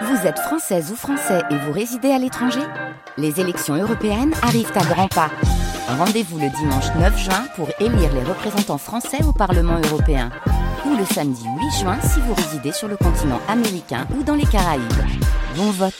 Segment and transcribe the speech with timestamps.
[0.00, 2.62] Vous êtes française ou français et vous résidez à l'étranger
[3.18, 5.30] Les élections européennes arrivent à grands pas.
[5.86, 10.30] Rendez-vous le dimanche 9 juin pour élire les représentants français au Parlement européen.
[10.86, 14.46] Ou le samedi 8 juin si vous résidez sur le continent américain ou dans les
[14.46, 14.82] Caraïbes.
[15.56, 15.94] Bon vote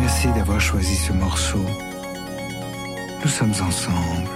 [0.00, 1.64] Merci d'avoir choisi ce morceau.
[3.22, 4.28] Nous sommes ensemble.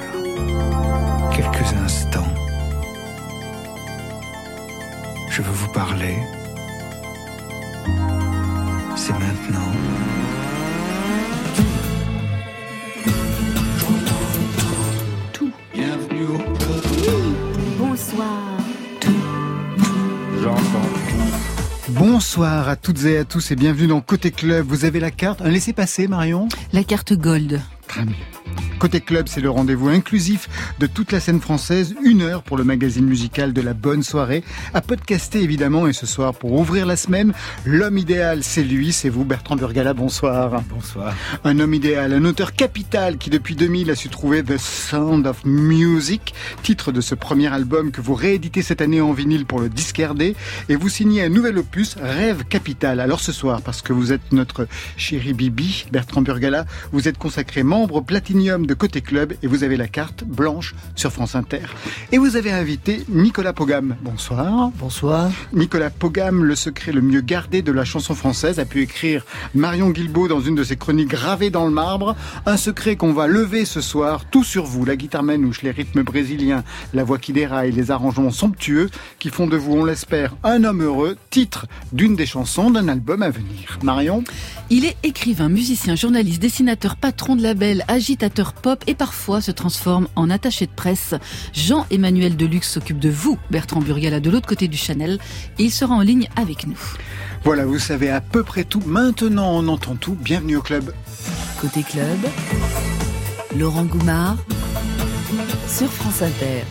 [1.34, 2.34] Quelques instants.
[5.30, 6.16] Je veux vous parler.
[8.96, 9.72] C'est maintenant.
[15.32, 15.50] Tout.
[15.74, 16.38] Bienvenue au
[17.78, 18.48] Bonsoir
[21.90, 24.66] Bonsoir à toutes et à tous et bienvenue dans Côté Club.
[24.68, 26.48] Vous avez la carte, un laissez-passer Marion?
[26.72, 27.60] La carte Gold.
[27.88, 28.14] Très bien.
[28.78, 31.96] Côté Club, c'est le rendez-vous inclusif de toute la scène française.
[32.04, 34.44] Une heure pour le magazine musical de la bonne soirée.
[34.72, 35.88] À podcaster évidemment.
[35.88, 37.32] Et ce soir, pour ouvrir la semaine,
[37.66, 39.94] l'homme idéal, c'est lui, c'est vous, Bertrand Burgala.
[39.94, 40.62] Bonsoir.
[40.70, 41.12] Bonsoir.
[41.42, 45.44] Un homme idéal, un auteur capital qui depuis 2000 a su trouver The Sound of
[45.44, 46.32] Music,
[46.62, 49.98] titre de ce premier album que vous rééditez cette année en vinyle pour le disque
[49.98, 50.34] RD.
[50.68, 53.00] Et vous signez un nouvel opus, Rêve Capital.
[53.00, 57.64] Alors ce soir, parce que vous êtes notre chéri Bibi, Bertrand Burgala, vous êtes consacré
[57.64, 61.62] membre platinium de Côté Club et vous avez la carte blanche sur France Inter.
[62.12, 63.96] Et vous avez invité Nicolas Pogam.
[64.02, 64.70] Bonsoir.
[64.78, 65.30] Bonsoir.
[65.52, 69.90] Nicolas Pogam, le secret le mieux gardé de la chanson française, a pu écrire Marion
[69.90, 72.14] Guilbault dans une de ses chroniques gravées dans le marbre.
[72.46, 76.02] Un secret qu'on va lever ce soir, tout sur vous, la guitare manouche, les rythmes
[76.02, 80.62] brésiliens, la voix qui déraille, les arrangements somptueux qui font de vous, on l'espère, un
[80.64, 83.78] homme heureux, titre d'une des chansons d'un album à venir.
[83.82, 84.22] Marion?
[84.68, 90.08] Il est écrivain, musicien, journaliste, dessinateur, patron de label, agitateur pop et parfois se transforme
[90.16, 91.14] en attaché de presse.
[91.52, 95.18] Jean-Emmanuel Deluxe s'occupe de vous, Bertrand Burgala, de l'autre côté du Chanel,
[95.58, 96.78] et il sera en ligne avec nous.
[97.44, 98.82] Voilà, vous savez à peu près tout.
[98.86, 100.16] Maintenant, on entend tout.
[100.20, 100.92] Bienvenue au club.
[101.60, 102.18] Côté club,
[103.56, 104.36] Laurent Goumard
[105.68, 106.64] sur France Inter.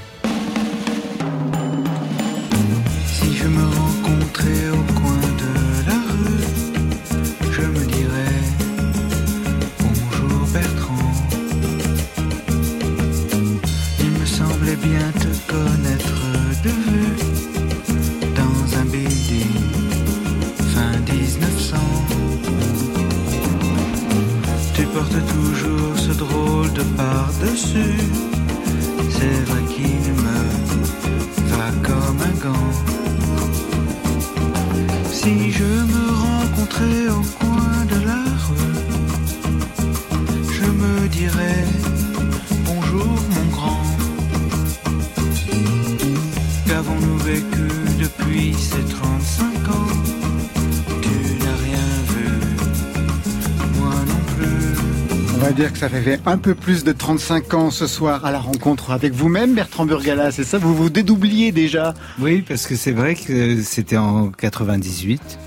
[3.06, 4.97] Si je me rencontrais au
[25.26, 27.98] Toujours ce drôle de par-dessus.
[29.10, 30.40] C'est vrai qu'il me
[31.56, 32.72] va comme un gant.
[35.12, 38.78] Si je me rencontrais au coin de la rue,
[40.52, 41.66] je me dirais
[42.66, 43.86] bonjour mon grand.
[46.68, 47.68] Qu'avons-nous vécu
[48.00, 48.87] depuis ces
[55.48, 58.40] va dire que ça fait un peu plus de 35 ans ce soir à la
[58.40, 60.30] rencontre avec vous-même, Bertrand Burgala.
[60.30, 61.94] C'est ça, vous vous dédoubliez déjà?
[62.20, 65.40] Oui, parce que c'est vrai que c'était en 98.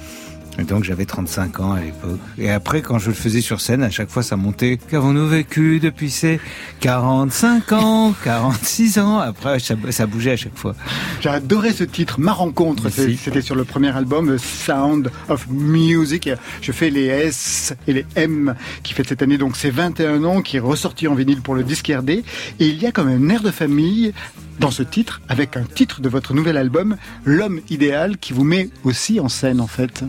[0.61, 2.21] Et donc j'avais 35 ans à l'époque.
[2.39, 4.79] Et après, quand je le faisais sur scène, à chaque fois ça montait.
[4.91, 6.39] Qu'avons-nous vécu depuis ces
[6.81, 9.19] 45 ans, 46 ans?
[9.19, 10.75] Après, ça, ça bougeait à chaque fois.
[11.21, 12.85] J'ai adoré ce titre, Ma rencontre.
[12.85, 13.17] Merci.
[13.17, 16.29] C'était sur le premier album, The Sound of Music.
[16.61, 20.43] Je fais les S et les M qui fait cette année donc ses 21 ans,
[20.43, 22.11] qui est ressorti en vinyle pour le disque RD.
[22.11, 22.25] Et
[22.59, 24.13] il y a comme un air de famille
[24.59, 28.69] dans ce titre, avec un titre de votre nouvel album, L'homme idéal, qui vous met
[28.85, 30.05] aussi en scène en fait.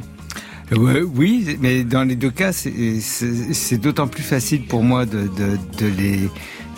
[0.76, 5.58] Ouais, oui, mais dans les deux cas, c'est- d'autant plus facile pour moi de, de,
[5.80, 6.30] de les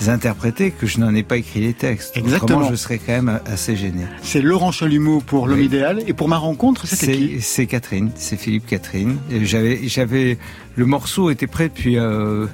[0.09, 2.17] interpréter que je n'en ai pas écrit les textes.
[2.17, 2.57] Exactement.
[2.59, 4.01] Autrement, je serais quand même assez gêné.
[4.23, 5.65] C'est Laurent Chalumeau pour L'homme Oui.
[5.65, 6.01] idéal.
[6.07, 9.17] Et pour ma rencontre, c'était qui C'est Catherine, c'est Philippe Catherine.
[9.43, 10.37] J'avais, j'avais,
[10.75, 12.47] le morceau était prêt depuis euh,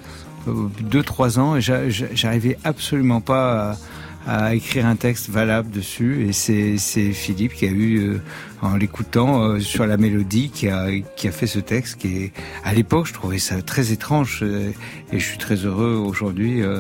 [0.48, 3.78] euh, deux trois ans et j'a- j'a- j'arrivais absolument pas à,
[4.28, 6.28] à écrire un texte valable dessus.
[6.28, 8.22] Et c'est c'est Philippe qui a eu, euh,
[8.62, 11.98] en l'écoutant euh, sur la mélodie, qui a qui a fait ce texte.
[12.00, 12.34] Qui est,
[12.64, 14.72] à l'époque, je trouvais ça très étrange euh,
[15.12, 16.62] et je suis très heureux aujourd'hui.
[16.62, 16.80] euh,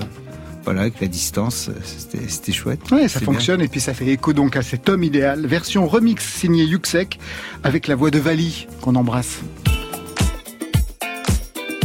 [0.65, 2.91] voilà, avec la distance, c'était c'était chouette.
[2.91, 5.47] Ouais, ça fonctionne et puis ça fait écho donc à cet homme idéal.
[5.47, 7.17] Version remix signée Yuxek
[7.63, 9.39] avec la voix de Vali qu'on embrasse.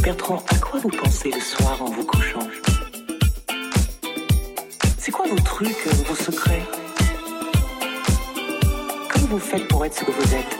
[0.02, 2.46] Bertrand, à quoi vous pensez le soir en vous couchant?
[5.14, 6.62] Quoi vos trucs, euh, vos secrets
[9.08, 10.58] Comment vous faites pour être ce que vous êtes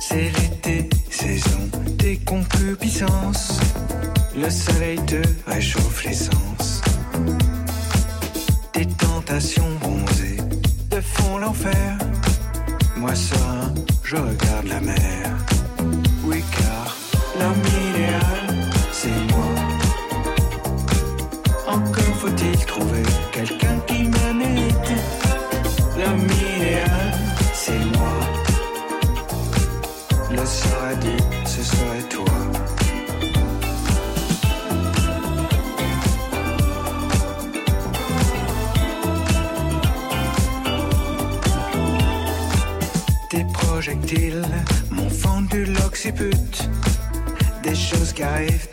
[0.00, 3.60] C'est l'été, saison des concupiscence,
[4.36, 6.82] le soleil te réchauffe l'essence.
[8.72, 9.71] Tes tentations
[12.96, 15.51] Moi serein, je regarde la mer.
[48.42, 48.68] Choses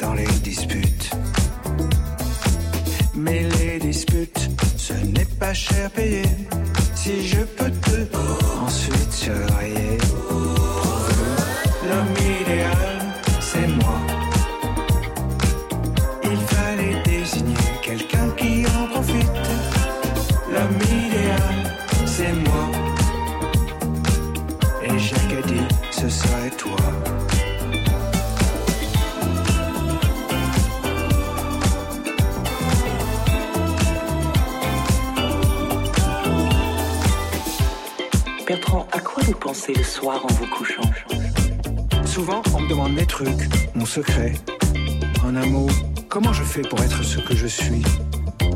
[47.50, 47.84] suis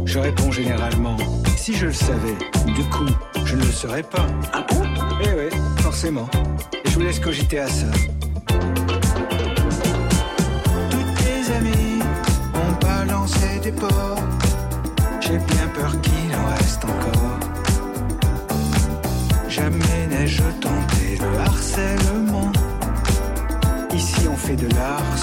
[0.06, 1.18] Je réponds généralement,
[1.58, 2.36] si je le savais,
[2.68, 3.10] du coup,
[3.46, 4.28] je ne le serais pas.
[4.54, 4.84] Ah bon?
[5.24, 5.50] Eh oui,
[5.80, 6.30] forcément.
[6.74, 7.88] Et je vous laisse cogiter à ça.
[10.90, 12.02] Toutes tes amies
[12.54, 14.20] ont balancé des ports.
[15.22, 17.40] J'ai bien peur qu'il en reste encore.
[19.50, 22.52] Jamais n'ai-je tenté le harcèlement.
[23.94, 25.18] Ici on fait de l'art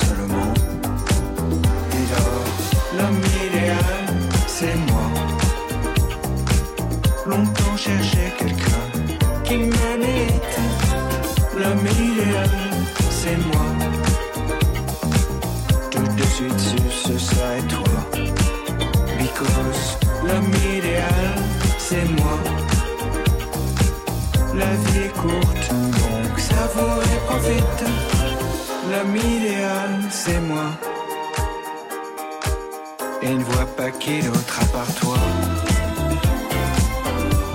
[33.83, 35.17] À part toi.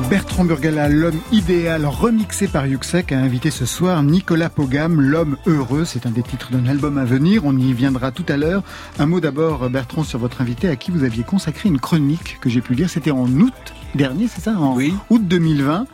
[0.10, 5.86] Bertrand Burgala, l'homme idéal, remixé par Yuxek, a invité ce soir Nicolas Pogam, l'homme heureux.
[5.86, 7.44] C'est un des titres d'un album à venir.
[7.45, 8.63] On y viendra tout à l'heure.
[8.98, 12.50] Un mot d'abord, Bertrand, sur votre invité à qui vous aviez consacré une chronique que
[12.50, 12.89] j'ai pu lire.
[12.89, 13.54] C'était en août
[13.94, 14.95] dernier, c'est ça En Oui.
[15.12, 15.86] août 2020.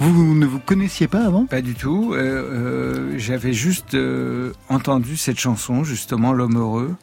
[0.00, 1.46] Vous ne vous connaissiez pas avant?
[1.46, 2.12] Pas du tout.
[2.12, 6.94] Euh, euh, J'avais juste euh, entendu cette chanson, justement, L'homme heureux.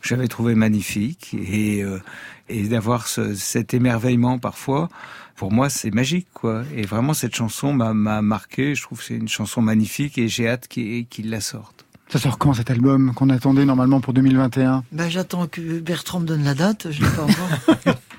[0.00, 2.00] Que J'avais trouvé magnifique et, euh,
[2.48, 4.88] et d'avoir ce, cet émerveillement parfois.
[5.36, 6.64] Pour moi, c'est magique, quoi.
[6.76, 8.74] Et vraiment, cette chanson m'a m'a marqué.
[8.74, 11.86] Je trouve que c'est une chanson magnifique et j'ai hâte qu'il qu'il la sorte.
[12.10, 16.26] Ça sort quand cet album qu'on attendait normalement pour 2021 Ben, j'attends que Bertrand me
[16.26, 17.94] donne la date, je l'ai pas encore.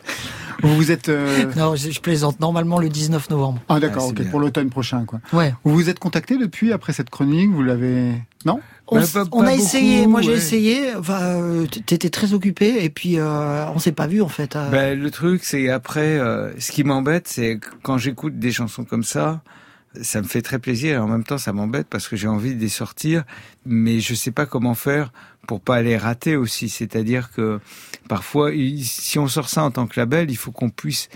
[0.61, 1.09] Vous vous êtes...
[1.09, 2.39] euh, non, je, je plaisante.
[2.39, 3.61] Normalement le 19 novembre.
[3.69, 4.29] Ah d'accord, Ah, c'est ok, bien.
[4.31, 5.19] pour l'automne prochain, quoi.
[5.33, 5.53] Ouais.
[5.63, 7.49] Vous vous êtes contacté depuis, après cette chronique?
[7.51, 8.13] Vous l'avez...
[8.45, 8.59] Non?
[8.87, 10.07] On, Bah, pas- on a essayé.
[10.07, 10.95] Moi, j'ai essayé.
[10.95, 14.55] Enfin, euh, t'étais très occupé et puis euh, on s'est pas vu en fait.
[14.55, 14.69] euh.
[14.69, 19.03] Ben, le truc, c'est après, euh, ce qui m'embête, c'est quand j'écoute des chansons comme
[19.03, 19.41] ça,
[19.99, 22.55] ça me fait très plaisir et en même temps, ça m'embête parce que j'ai envie
[22.55, 23.23] de les sortir,
[23.65, 25.11] mais je sais pas comment faire
[25.47, 26.69] pour pas les rater aussi.
[26.69, 27.59] C'est-à-dire que
[28.07, 31.09] parfois, si on sort ça en tant que label, il faut qu'on puisse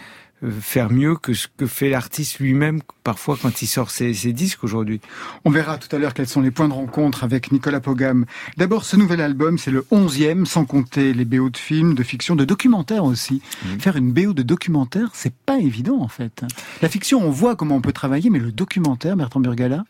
[0.52, 4.64] faire mieux que ce que fait l'artiste lui-même parfois quand il sort ses, ses disques
[4.64, 5.00] aujourd'hui.
[5.46, 8.26] On verra tout à l'heure quels sont les points de rencontre avec Nicolas Pogam.
[8.58, 12.36] D'abord, ce nouvel album, c'est le onzième, sans compter les BO de films, de fiction,
[12.36, 13.42] de documentaires aussi.
[13.80, 16.44] Faire une BO de documentaire, c'est pas évident en fait.
[16.82, 19.84] La fiction, on voit comment on peut travailler, mais le documentaire, Bertrand Burgala,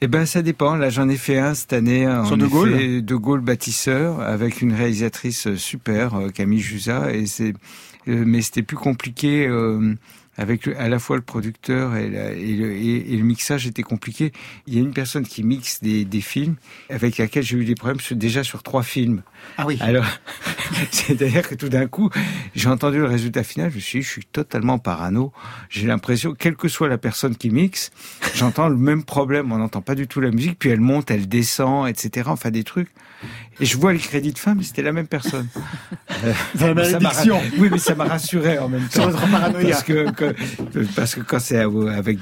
[0.00, 0.76] Eh ben, ça dépend.
[0.76, 2.06] Là, j'en ai fait un cette année.
[2.08, 3.04] en Sur De Gaulle?
[3.04, 7.54] De Gaulle bâtisseur, avec une réalisatrice euh, super, euh, Camille Jusa, et c'est,
[8.06, 9.46] mais c'était plus compliqué.
[9.46, 9.94] euh,
[10.36, 13.82] avec à la fois le producteur et, la- et le, et- et le mixage était
[13.82, 14.32] compliqué.
[14.66, 16.54] Il y a une personne qui mixe des, des films
[16.88, 19.22] avec laquelle j'ai eu des problèmes sur- déjà sur trois films.
[19.58, 19.76] Ah oui.
[19.80, 20.06] Alors,
[20.92, 22.08] c'est-à-dire que tout d'un coup,
[22.54, 25.32] j'ai entendu le résultat final, je me suis dit, je suis totalement parano.
[25.68, 27.90] J'ai l'impression, quelle que soit la personne qui mixe,
[28.34, 29.52] j'entends le même problème.
[29.52, 32.28] On n'entend pas du tout la musique, puis elle monte, elle descend, etc.
[32.30, 32.88] Enfin, des trucs.
[33.60, 35.46] Et je vois les crédits de fin, mais c'était la même personne.
[36.24, 37.40] La Ça m'a- malédiction.
[37.58, 39.08] Oui, mais ça m'a rassuré en même temps.
[39.08, 39.70] votre paranoïa.
[39.70, 40.34] Parce que, que-
[40.96, 42.18] parce que quand c'est avec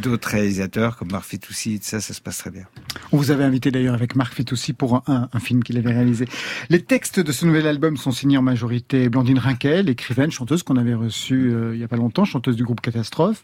[0.00, 2.64] d'autres réalisateurs comme Marc Fitoussi, ça, ça se passe très bien.
[3.12, 6.26] On vous avait invité d'ailleurs avec Marc Fitoussi pour un, un film qu'il avait réalisé.
[6.70, 10.76] Les textes de ce nouvel album sont signés en majorité Blandine Rinquel, écrivaine, chanteuse qu'on
[10.76, 13.42] avait reçue euh, il y a pas longtemps, chanteuse du groupe Catastrophe,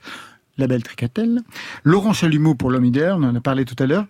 [0.57, 1.41] la belle Tricatel.
[1.85, 4.07] Laurent Chalumeau pour l'homme idéal, on en a parlé tout à l'heure.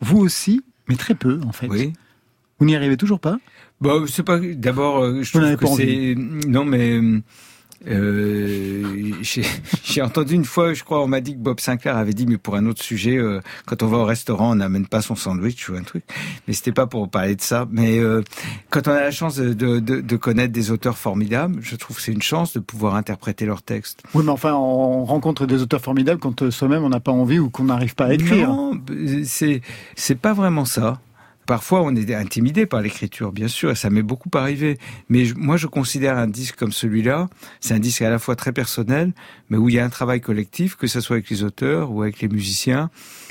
[0.00, 1.68] Vous aussi, mais très peu en fait.
[1.68, 1.92] Oui.
[2.58, 3.38] Vous n'y arrivez toujours pas?
[3.80, 4.38] Bon, c'est pas.
[4.40, 6.14] D'abord, euh, je trouve que c'est.
[6.48, 7.00] Non, mais.
[7.86, 9.12] Euh,
[9.84, 12.36] j'ai entendu une fois, je crois, on m'a dit que Bob Sinclair avait dit, mais
[12.36, 15.68] pour un autre sujet, euh, quand on va au restaurant, on n'amène pas son sandwich
[15.68, 16.02] ou un truc.
[16.48, 17.68] Mais c'était pas pour parler de ça.
[17.70, 18.22] Mais euh,
[18.70, 21.96] quand on a la chance de, de, de- de connaître des auteurs formidables, je trouve
[21.96, 24.02] que c'est une chance de pouvoir interpréter leurs textes.
[24.12, 27.38] Oui, mais enfin, on rencontre des auteurs formidables quand euh, soi-même on n'a pas envie
[27.38, 28.48] ou qu'on n'arrive pas à écrire.
[28.48, 28.72] Non,
[29.24, 29.62] c'est
[29.94, 31.00] c'est pas vraiment ça.
[31.48, 34.76] Parfois, on est intimidé par l'écriture, bien sûr, et ça m'est beaucoup arrivé.
[35.08, 38.36] Mais je- moi, je considère un disque comme celui-là, c'est un disque à la fois
[38.36, 39.14] très personnel,
[39.48, 42.02] mais où il y a un travail collectif, que ce soit avec les auteurs ou
[42.02, 42.90] avec les musiciens.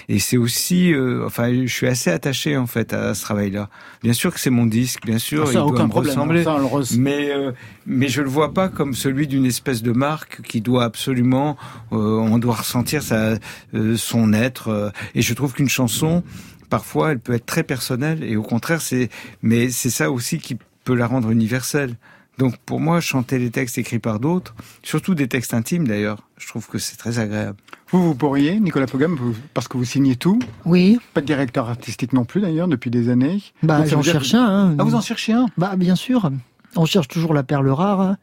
[0.09, 3.69] Et c'est aussi, euh, enfin, je suis assez attaché en fait à ce travail-là.
[4.01, 6.09] Bien sûr que c'est mon disque, bien sûr, Ah, il ça, doit aucun me problème.
[6.13, 6.43] ressembler.
[6.43, 7.51] Ça, on le Mais euh,
[7.85, 11.55] mais je le vois pas comme celui d'une espèce de marque qui doit absolument,
[11.91, 13.37] euh, on doit ressentir sa,
[13.75, 14.69] euh, son être.
[14.69, 16.23] euh, et je trouve qu'une chanson,
[16.69, 18.23] parfois, elle peut être très personnelle.
[18.23, 19.09] Et au contraire, c'est
[19.41, 21.95] mais c'est ça aussi qui peut la rendre universelle.
[22.37, 26.47] Donc pour moi, chanter les textes écrits par d'autres, surtout des textes intimes d'ailleurs, je
[26.47, 27.57] trouve que c'est très agréable.
[27.89, 31.67] Vous, vous pourriez, Nicolas Pogam, vous- parce que vous signez tout, Oui, pas de directeur
[31.67, 33.41] artistique non plus d'ailleurs depuis des années.
[33.63, 34.45] bah j'en dire cherche un.
[34.45, 34.75] hein.
[34.77, 35.47] Ah, vous en cherchez un?
[35.57, 36.29] Bah bien sûr.
[36.75, 38.01] On cherche toujours la perle rare.
[38.01, 38.17] hein.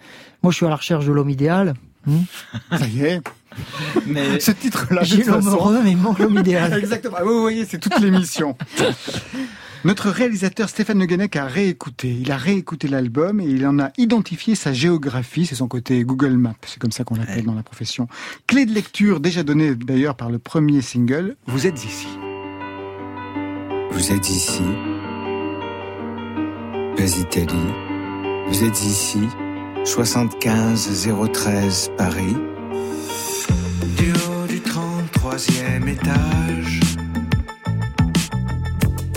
[0.45, 1.75] Moi, je suis à la recherche de l'homme idéal.
[2.71, 3.21] Ça y est.
[4.07, 6.73] Mais Ce titre-là, J'ai l'homme heureux, mais manque l'homme idéal.
[6.79, 7.17] Exactement.
[7.19, 8.57] Ah, Vous voyez, c'est toute l'émission.
[9.85, 12.09] Notre réalisateur Stéphane Le Guenec a réécouté.
[12.09, 15.45] Il a réécouté l'album et il en a identifié sa géographie.
[15.45, 16.55] C'est son côté Google Maps.
[16.67, 18.09] C'est comme ça qu'on l'appelle dans la profession.
[18.47, 21.37] Clé de lecture déjà donnée d'ailleurs par le premier single.
[21.47, 22.09] Vous êtes ici.
[23.91, 24.63] Vous êtes ici,
[26.99, 27.55] les Italie.
[28.49, 29.21] Vous êtes ici,
[29.85, 32.35] 75 013 Paris.
[33.85, 36.81] Du haut du 33e étage,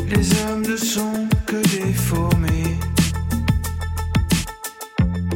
[0.09, 2.75] les hommes ne sont que des fourmis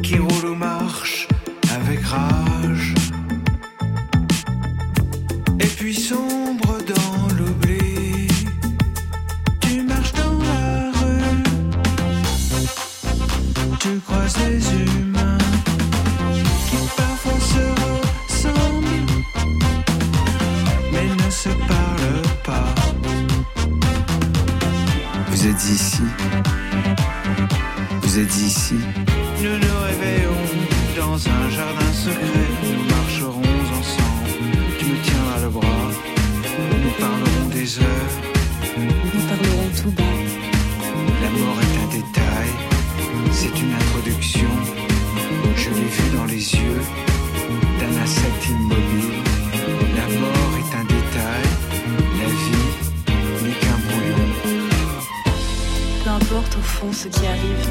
[0.02, 1.28] qui roulent ou marchent
[1.74, 2.51] avec rage.
[25.62, 26.02] Êtes ici,
[28.02, 28.74] vous êtes ici.
[29.42, 30.42] Nous nous réveillons
[30.96, 31.81] dans un jardin
[56.90, 57.68] ce qui arrive,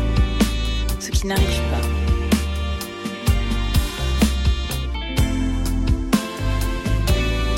[1.00, 1.88] ce qui n'arrive pas.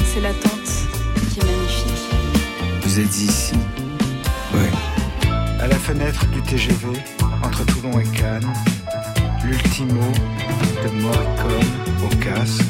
[0.06, 0.52] C'est l'attente
[1.32, 2.10] qui est magnifique.
[2.82, 3.54] Vous êtes ici
[4.54, 4.68] Oui.
[5.60, 6.88] À la fenêtre du TGV,
[7.44, 8.54] entre Toulon et Cannes,
[9.44, 10.12] L'ultimo
[10.84, 11.72] de Morricone
[12.04, 12.64] au casque.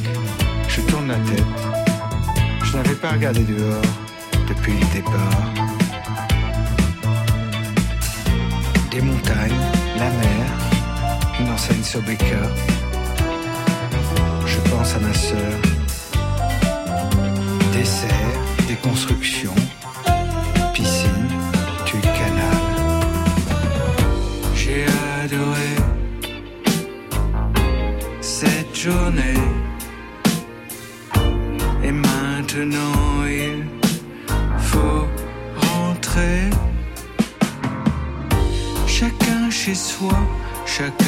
[0.67, 1.43] Je tourne la tête.
[2.63, 3.81] Je n'avais pas regardé dehors
[4.47, 5.62] depuis le départ.
[8.93, 9.59] Des montagnes,
[9.97, 10.45] la mer,
[11.39, 12.43] une enseigne Sobeca.
[14.45, 15.53] Je pense à ma sœur.
[17.73, 19.55] Des serres, des constructions,
[20.75, 21.27] piscine,
[21.85, 22.63] tuile canal.
[24.55, 24.85] J'ai
[25.23, 25.73] adoré
[28.21, 29.41] cette journée.
[31.83, 33.12] Et maintenant
[39.93, 40.09] soi,
[40.65, 41.02] chacun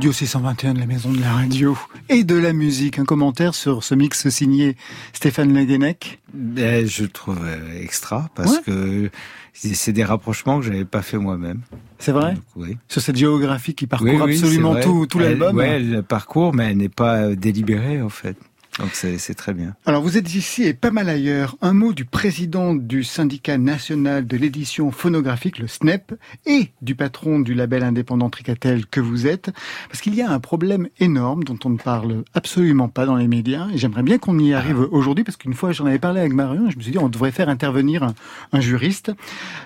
[0.00, 1.76] studio 621 de la Maison de la Radio
[2.08, 2.98] et de la musique.
[2.98, 4.74] Un commentaire sur ce mix signé
[5.12, 9.10] Stéphane Leguenec ben, Je trouve euh, extra parce que
[9.52, 11.60] c'est des rapprochements que j'avais pas fait moi-même.
[11.98, 12.78] C'est vrai Oui.
[12.88, 16.88] Sur cette géographie qui parcourt absolument tout, tout l'album Oui, elle parcourt, mais elle n'est
[16.88, 18.38] pas euh, délibérée en fait.
[18.80, 19.74] Donc c'est très bien.
[19.84, 21.56] Alors vous êtes ici et pas mal ailleurs.
[21.60, 26.14] Un mot du président du syndicat national de l'édition phonographique, le SNEP,
[26.46, 29.50] et du patron du label indépendant Tricatel que vous êtes,
[29.88, 33.28] parce qu'il y a un problème énorme dont on ne parle absolument pas dans les
[33.28, 36.32] médias, et j'aimerais bien qu'on y arrive aujourd'hui, parce qu'une fois j'en avais parlé avec
[36.32, 38.14] Marion, et je me suis dit on devrait faire intervenir un,
[38.52, 39.12] un juriste.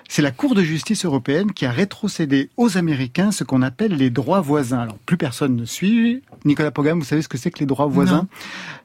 [0.08, 4.10] C'est la Cour de justice européenne qui a rétrocédé aux Américains ce qu'on appelle les
[4.10, 4.80] droits voisins.
[4.80, 6.22] Alors plus personne ne suit.
[6.44, 8.26] Nicolas Pogam, vous savez ce que c'est que les droits voisins?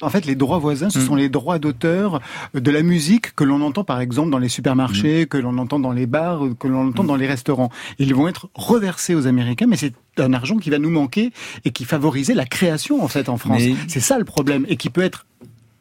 [0.02, 1.06] En fait, les droits voisins, ce mm.
[1.06, 2.22] sont les droits d'auteur
[2.54, 5.26] de la musique que l'on entend par exemple dans les supermarchés, mm.
[5.28, 7.08] que l'on entend dans les bars, que l'on entend mm.
[7.08, 7.70] dans les restaurants.
[7.98, 11.32] Ils vont être reversés aux Américains, mais c'est un argent qui va nous manquer
[11.66, 13.64] et qui favorisait la création en fait en France.
[13.88, 15.26] C'est ça le problème et qui peut être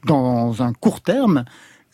[0.05, 1.45] dans un court terme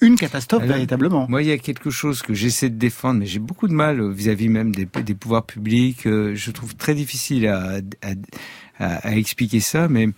[0.01, 1.27] une catastrophe véritablement.
[1.29, 4.11] Moi, il y a quelque chose que j'essaie de défendre, mais j'ai beaucoup de mal
[4.11, 6.07] vis-à-vis même des, des, pouvoirs publics.
[6.07, 10.09] Euh, je trouve très difficile à, à, à, expliquer ça, mais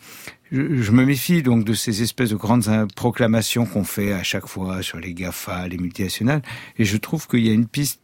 [0.53, 4.83] je, me méfie donc de ces espèces de grandes proclamations qu'on fait à chaque fois
[4.83, 6.43] sur les GAFA, les multinationales,
[6.79, 8.01] et je trouve qu'il y a une piste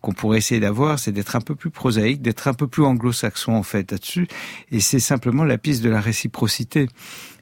[0.00, 3.52] qu'on pourrait essayer d'avoir, c'est d'être un peu plus prosaïque, d'être un peu plus anglo-saxon
[3.52, 4.26] en fait là-dessus,
[4.70, 6.88] et c'est simplement la piste de la réciprocité.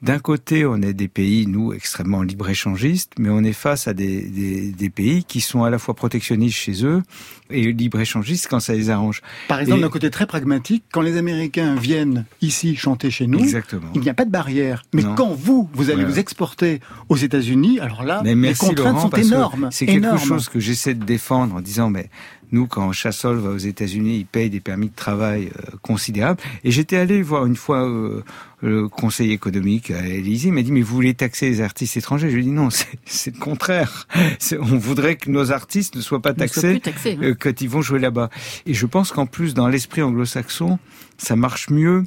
[0.02, 4.22] D'un côté, on est des pays, nous, extrêmement libre-échangistes, mais on est face à des,
[4.22, 7.02] des, des, pays qui sont à la fois protectionnistes chez eux
[7.50, 9.20] et libre-échangistes quand ça les arrange.
[9.46, 13.90] Par exemple, d'un côté très pragmatique, quand les Américains viennent ici chanter chez nous, Exactement.
[13.94, 14.84] il n'y a pas de barrière.
[14.94, 16.80] Mais quand vous, vous allez vous exporter
[17.10, 19.68] aux États-Unis, alors là, les contraintes sont énormes.
[19.70, 22.08] C'est quelque chose que j'essaie de défendre en disant, mais
[22.52, 26.40] nous, quand Chassol va aux États-Unis, il paye des permis de travail euh, considérables.
[26.64, 28.22] Et j'étais allé voir une fois euh,
[28.62, 32.30] le conseil économique à Élysée, il m'a dit, mais vous voulez taxer les artistes étrangers?
[32.30, 32.68] Je lui ai dit, non,
[33.04, 34.06] c'est le contraire.
[34.52, 37.16] On voudrait que nos artistes ne soient pas taxés, hein.
[37.22, 38.30] euh, quand ils vont jouer là-bas.
[38.66, 40.78] Et je pense qu'en plus, dans l'esprit anglo-saxon,
[41.18, 42.04] ça marche mieux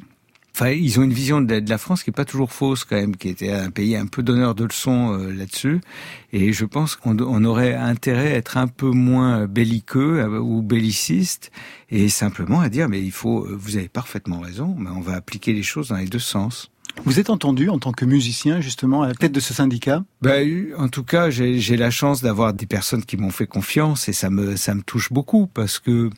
[0.54, 3.16] Enfin, ils ont une vision de la, France qui est pas toujours fausse quand même,
[3.16, 5.80] qui était un pays un peu donneur de leçons euh, là-dessus.
[6.32, 10.62] Et je pense qu'on on aurait intérêt à être un peu moins belliqueux euh, ou
[10.62, 11.50] belliciste
[11.90, 15.14] et simplement à dire mais il faut, euh, vous avez parfaitement raison, mais on va
[15.14, 16.70] appliquer les choses dans les deux sens.
[17.04, 20.04] Vous êtes entendu en tant que musicien justement à la tête de ce syndicat?
[20.22, 24.12] Ben, En tout cas, j'ai la chance d'avoir des personnes qui m'ont fait confiance et
[24.12, 26.10] ça me, ça me touche beaucoup parce que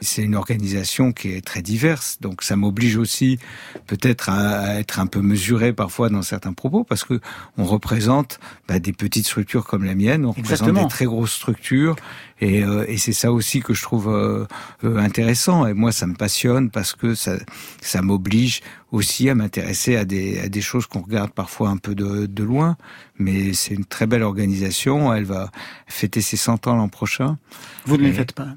[0.00, 2.18] c'est une organisation qui est très diverse.
[2.20, 3.38] Donc ça m'oblige aussi
[3.86, 7.20] peut-être à, être un peu mesuré parfois dans certains propos parce que
[7.56, 11.96] on représente ben, des petites structures comme la mienne, on représente des très grosses structures
[12.42, 14.46] et, euh, et c'est ça aussi que je trouve euh,
[14.82, 15.64] euh, intéressant.
[15.64, 17.36] Et moi, ça me passionne parce que ça,
[17.80, 21.94] ça m'oblige aussi à m'intéresser à des, à des choses qu'on regarde parfois un peu
[21.94, 22.76] de, de loin.
[23.22, 25.14] Mais c'est une très belle organisation.
[25.14, 25.50] Elle va
[25.86, 27.38] fêter ses 100 ans l'an prochain.
[27.86, 28.48] Vous ne les faites pas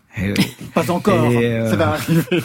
[0.74, 1.32] Pas encore.
[1.32, 2.44] Ça va arriver.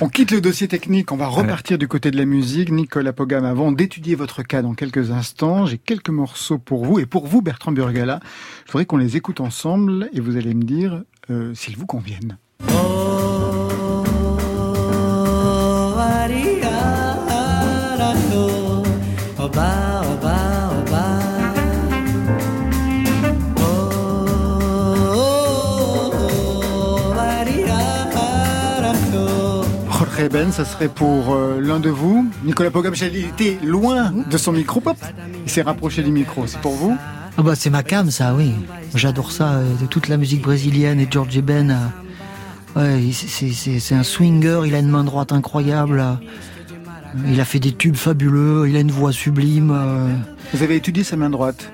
[0.00, 1.12] on quitte le dossier technique.
[1.12, 2.70] On va repartir du côté de la musique.
[2.70, 6.98] Nicolas Pogam, avant d'étudier votre cas dans quelques instants, j'ai quelques morceaux pour vous.
[6.98, 8.20] Et pour vous, Bertrand Burgala,
[8.66, 12.38] je voudrais qu'on les écoute ensemble et vous allez me dire euh, s'ils vous conviennent.
[30.22, 32.30] Jorge Ben, ça serait pour euh, l'un de vous.
[32.44, 34.96] Nicolas Pogam, il était loin de son micro pop.
[35.44, 36.46] Il s'est rapproché du micro.
[36.46, 36.96] C'est pour vous
[37.38, 38.52] ah bah c'est ma cam ça, oui.
[38.94, 41.76] J'adore ça, euh, de toute la musique brésilienne et George Ben.
[42.76, 46.04] Euh, ouais, c'est un swinger, il a une main droite incroyable.
[47.26, 49.74] Il a fait des tubes fabuleux, il a une voix sublime.
[50.52, 51.72] Vous avez étudié sa main droite?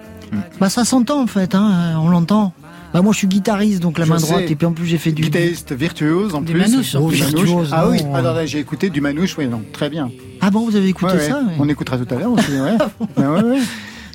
[0.60, 2.52] Bah ça s'entend en fait, hein, on l'entend.
[2.92, 5.12] Bah moi je suis guitariste donc la main droite et puis en plus j'ai fait
[5.12, 6.60] du guitariste virtuose en du plus.
[6.60, 7.70] Manouche, oh, virtuose.
[7.72, 8.00] Ah oui,
[8.46, 10.10] j'ai écouté du manouche, oui non, très bien.
[10.40, 12.76] Ah bon, vous avez écouté ça On écoutera tout à l'heure aussi, ouais.
[13.16, 13.58] Ouais, ouais.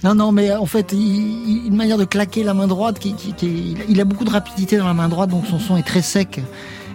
[0.03, 3.77] Non, non, mais en fait, il, une manière de claquer la main droite, qui, qui,
[3.87, 6.41] il a beaucoup de rapidité dans la main droite, donc son son est très sec.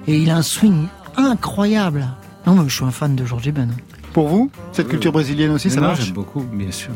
[0.07, 0.87] Et il a un swing
[1.17, 2.07] incroyable.
[2.47, 3.71] Non, mais je suis un fan de George Ben.
[4.13, 6.91] Pour vous, cette culture brésilienne aussi, ça marche J'aime beaucoup, bien sûr.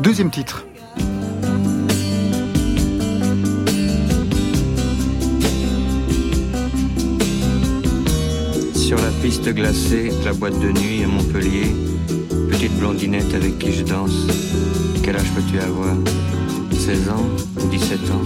[0.00, 0.64] Deuxième titre.
[9.26, 11.74] Piste glacée, la boîte de nuit à Montpellier,
[12.48, 14.28] petite blondinette avec qui je danse.
[15.02, 15.96] Quel âge peux-tu avoir?
[16.70, 17.26] 16 ans
[17.68, 18.22] 17 ans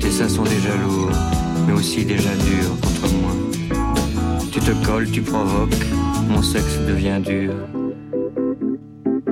[0.00, 1.10] Tes seins sont déjà lourds,
[1.66, 3.32] mais aussi déjà durs contre moi.
[4.52, 5.74] Tu te colles, tu provoques,
[6.28, 7.52] mon sexe devient dur.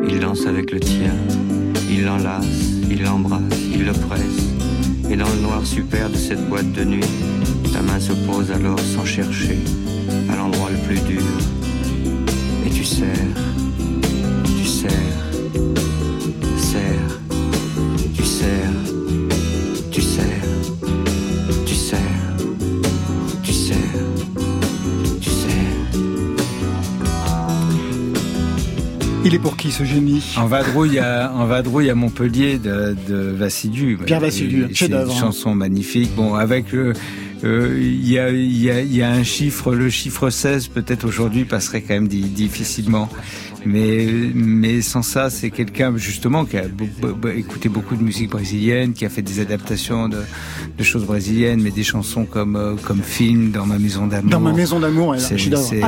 [0.08, 1.14] Il danse avec le tien,
[1.88, 3.40] il l'enlace, il l'embrasse,
[3.72, 4.48] il le presse.
[5.08, 7.14] Et dans le noir super de cette boîte de nuit,
[7.72, 9.58] ta main se pose alors sans chercher
[10.30, 11.22] à l'endroit le plus dur.
[12.66, 13.08] Et tu serres,
[14.44, 14.90] tu serres,
[16.56, 17.20] serres,
[18.14, 18.70] tu serres,
[19.90, 20.26] tu serres,
[21.66, 22.36] tu serres,
[23.42, 23.78] tu serres,
[25.20, 25.58] tu serres.
[29.24, 30.34] Il est pour qui ce génie?
[30.36, 33.98] En vadrouille à, en vadrouille à Montpellier de, de Vassidu.
[34.04, 35.20] Pierre Vassidu, chef-d'œuvre, une hein.
[35.20, 36.10] chanson magnifique.
[36.16, 36.92] Bon, avec le, euh,
[37.44, 41.04] il y, a, il y, a, il y a un chiffre, le chiffre 16 peut-être
[41.06, 43.08] aujourd'hui passerait quand même di- difficilement.
[43.64, 46.64] Mais, mais sans ça, c'est quelqu'un justement qui a
[47.36, 50.18] écouté beaucoup de musique brésilienne, qui a fait des adaptations de,
[50.76, 54.30] de choses brésiliennes, mais des chansons comme, euh, comme film, dans ma maison d'amour.
[54.32, 55.78] Dans ma maison d'amour, C'est c'est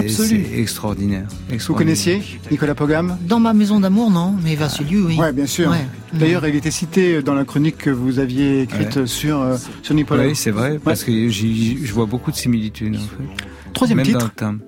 [0.56, 1.24] extraordinaire.
[1.48, 1.76] Vous extraordinaire.
[1.76, 3.16] connaissiez Nicolas Pogam?
[3.26, 5.16] Dans ma maison d'amour, non, mais Vassiliou, oui.
[5.16, 5.68] Ouais, bien sûr.
[5.70, 5.78] Ouais.
[6.12, 10.28] D'ailleurs, il était cité dans la chronique que vous aviez écrite sur, euh, sur Nicolas.
[10.28, 12.96] Oui, c'est vrai, parce que j'y- je vois beaucoup de similitudes.
[12.96, 13.70] En fait.
[13.72, 14.18] Troisième Même titre.
[14.18, 14.60] dans le timbre.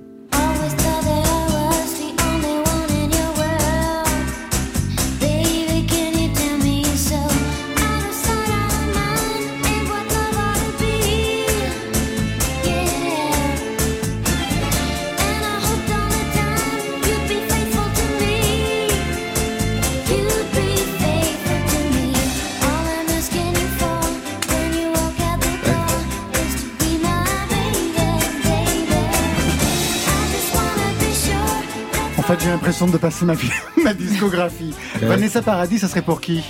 [32.67, 33.35] L'impression de passer ma,
[33.85, 34.75] ma discographie.
[35.01, 36.43] Vanessa Paradis, ça serait pour qui?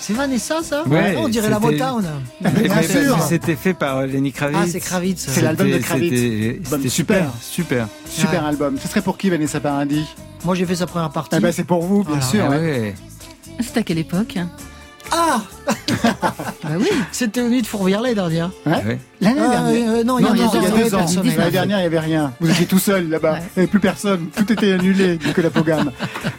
[0.00, 0.82] C'est Vanessa, ça?
[0.88, 2.04] Ouais, On dirait la c'était- Motown.
[2.40, 3.22] Bien sûr.
[3.22, 4.58] C'était fait par euh, Lenny Kravitz.
[4.60, 5.26] Ah, c'est Kravitz.
[5.28, 6.10] C'est l'album de C'était- Kravitz.
[6.14, 7.30] C'était c'était super.
[7.40, 8.42] super, super.
[8.42, 8.48] Ouais.
[8.48, 8.76] album.
[8.82, 10.06] Ce serait pour qui, Vanessa Paradis?
[10.44, 11.36] Moi, j'ai fait sa première partie.
[11.36, 12.26] Eh ben, c'est pour vous, bien Voilà.
[12.26, 12.44] sûr.
[12.46, 12.56] Ah ouais.
[12.58, 12.94] ouais.
[13.60, 14.36] C'est à quelle époque?
[15.12, 15.42] Ah
[16.62, 16.88] Bah oui.
[17.12, 18.50] C'était au nuit de Fourvière-les dernière.
[18.66, 18.98] ouais.
[19.20, 19.90] L'année Ah, dernière.
[19.92, 21.06] euh, non, il y a Non, deux non, ans, il y a deux ans.
[21.36, 22.32] L'année dernière, il n'y avait rien.
[22.40, 23.38] Vous étiez tout seul là-bas.
[23.38, 24.28] Il n'y avait plus personne.
[24.36, 25.90] Tout était annulé, Nicolas Pogam.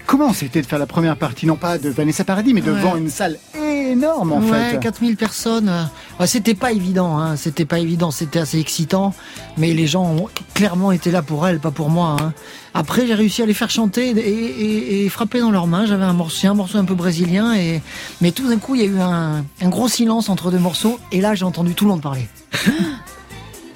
[0.08, 3.00] Comment c'était de faire la première partie, non pas de Vanessa Paradis, mais devant Ouais.
[3.00, 5.72] une salle énorme, en ouais, fait 4000 personnes.
[6.20, 7.36] Ouais, c'était pas évident, hein.
[7.36, 9.14] c'était pas évident, c'était assez excitant,
[9.58, 12.16] mais les gens ont clairement été là pour elle, pas pour moi.
[12.20, 12.34] hein.
[12.74, 15.86] Après, j'ai réussi à les faire chanter et, et- et frapper dans leurs mains.
[15.86, 17.82] J'avais un morceau, un morceau un peu brésilien, et
[18.22, 19.21] mais tout d'un coup, il y a eu un,
[19.62, 22.28] un gros silence entre deux morceaux, et là, j'ai entendu tout le monde parler.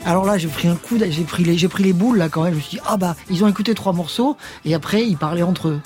[0.06, 2.44] Alors là, j'ai pris un coup, j'ai pris les, j'ai pris les boules là quand
[2.44, 2.54] même.
[2.54, 5.42] Je me suis dit ah bah ils ont écouté trois morceaux et après ils parlaient
[5.42, 5.82] entre eux.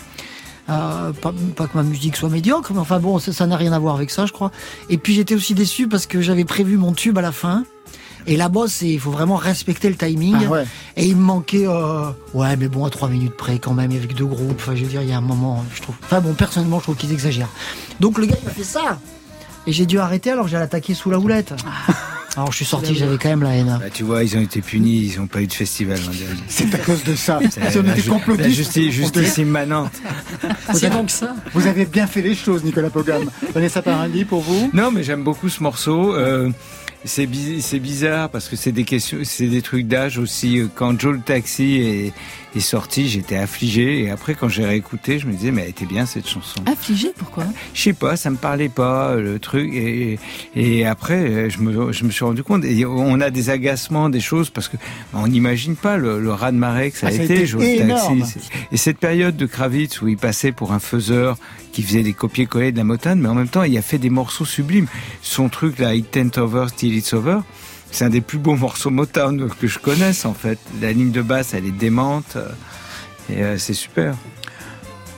[0.69, 3.80] Euh, pas, pas que ma musique soit médiocre, mais enfin bon, ça n'a rien à
[3.80, 4.52] voir avec ça, je crois.
[4.89, 7.63] Et puis j'étais aussi déçu parce que j'avais prévu mon tube à la fin.
[8.28, 10.36] Et là-bas, il faut vraiment respecter le timing.
[10.45, 10.65] Ah ouais.
[10.98, 14.13] Et il me manquait, euh, ouais, mais bon, à trois minutes près quand même, avec
[14.13, 14.58] deux groupes.
[14.60, 15.95] Enfin, je veux dire, il y a un moment, je trouve.
[16.04, 17.50] Enfin bon, personnellement, je trouve qu'ils exagèrent.
[18.02, 19.00] Donc le gars, il m'a fait ça.
[19.69, 21.53] Et j'ai dû arrêter alors j'ai attaqué sous la houlette.
[22.36, 23.77] Alors je suis sorti, j'avais quand même la haine.
[23.82, 25.99] Bah, tu vois, ils ont été punis, ils n'ont pas eu de festival.
[26.47, 27.39] C'est à cause de ça.
[27.51, 29.91] C'est la ju- la justice, justice immanente.
[30.73, 31.36] C'est donc ça.
[31.53, 33.29] Vous avez bien fait les choses, Nicolas Pogam.
[33.53, 34.69] Vanessa Paradis, pour vous?
[34.73, 36.15] Non, mais j'aime beaucoup ce morceau.
[36.15, 36.49] Euh,
[37.05, 40.62] c'est bi- c'est bizarre parce que c'est des questions, c'est des trucs d'âge aussi.
[40.75, 45.27] Quand Joe le Taxi est, est sorti, j'étais affligé et après quand j'ai réécouté, je
[45.27, 46.62] me disais mais elle était bien cette chanson.
[46.65, 47.45] Affligé, pourquoi?
[47.73, 50.17] Je sais pas, ça me parlait pas le truc et,
[50.55, 54.19] et après je me, je me suis rendu compte et on a des agacements, des
[54.21, 54.77] choses parce que
[55.13, 57.43] on n'imagine pas le, le raz de marée que ça Ah, a ça a été,
[57.43, 57.45] été
[58.71, 61.38] Et cette période de Kravitz où il passait pour un faiseur
[61.71, 64.09] qui faisait des copier-coller de la Motown, mais en même temps il a fait des
[64.09, 64.88] morceaux sublimes.
[65.21, 67.39] Son truc là, It Ain't Over Till It's Over.
[67.91, 70.60] C'est un des plus beaux morceaux Motown que je connaisse en fait.
[70.82, 72.49] La ligne de basse, elle est démente euh,
[73.30, 74.15] et euh, c'est super.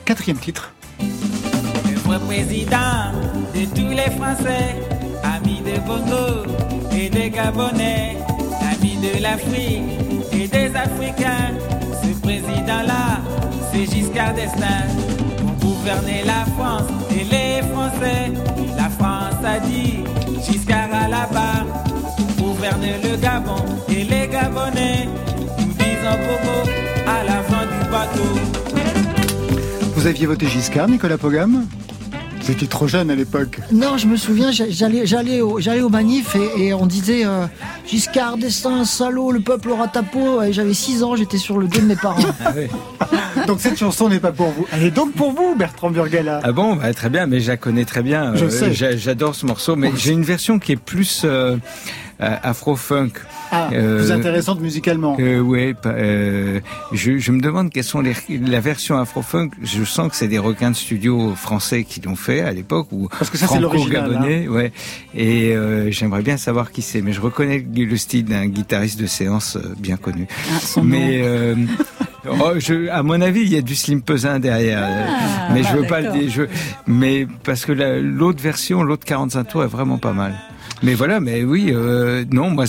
[0.06, 0.74] Quatrième titre.
[1.00, 3.12] Le vrai président
[3.54, 4.76] de tous les Français,
[5.24, 6.52] ami de Bongo
[6.92, 8.18] et des Gabonais,
[8.62, 10.00] ami de l'Afrique
[10.34, 11.54] et des Africains.
[12.02, 13.22] Ce président-là,
[13.72, 14.88] c'est Giscard d'Estaing.
[15.38, 18.32] Pour gouverner la France et les Français,
[18.76, 20.04] la France a dit
[20.46, 21.91] Giscard à la barre.
[22.62, 23.56] Gouverne le Gabon
[23.90, 25.10] et les Gabonais,
[25.58, 26.70] nous disons Bobo
[27.08, 28.84] à l'avant du bateau.
[29.96, 31.66] Vous aviez voté Giscard, Nicolas Pogam?
[32.40, 33.58] Vous étiez trop jeune à l'époque.
[33.72, 37.26] Non, je me souviens, j'a- j'allais, j'allais au, j'allais au manif et, et on disait
[37.26, 37.48] euh,
[37.88, 40.44] Giscard d'Estaing, salaud, le peuple aura ta peau.
[40.44, 42.22] Et j'avais 6 ans, j'étais sur le dos de mes parents.
[42.46, 42.54] Ah.
[43.48, 44.68] Donc cette chanson n'est pas pour vous.
[44.72, 46.42] Elle est donc pour vous, Bertrand Burgala.
[46.44, 48.36] Ah bon, bah, très bien, mais je la connais très bien.
[48.36, 48.72] Je Euh, sais.
[48.74, 51.58] j'a- J'adore ce morceau, mais j'ai une version qui est plus euh,
[52.22, 53.12] afro-funk.
[53.52, 55.18] Ah, Euh, plus intéressante musicalement.
[55.20, 56.60] Euh, euh,
[56.94, 59.50] je, je me demande quelles sont les la version afro-funk.
[59.62, 63.10] Je sens que c'est des requins de studio français qui l'ont fait à l'époque ou
[63.10, 64.48] Parce que ça, c'est l'original, hein.
[64.50, 64.72] ouais.
[65.16, 69.06] Et euh, j'aimerais bien savoir qui c'est, mais je reconnais le style d'un guitariste de
[69.08, 70.28] séance euh, bien connu.
[70.54, 71.24] Ah, son mais nom.
[71.26, 71.56] euh,
[72.30, 74.88] oh, je, à mon avis, il y a du Slim Pesin derrière.
[74.88, 76.30] Ah, mais je veux bah, pas le dire.
[76.30, 76.44] je-
[76.88, 80.34] mais parce que la- l'autre version, l'autre 45 tours est vraiment pas mal.
[80.84, 82.66] Mais voilà, mais oui, euh, non, moi,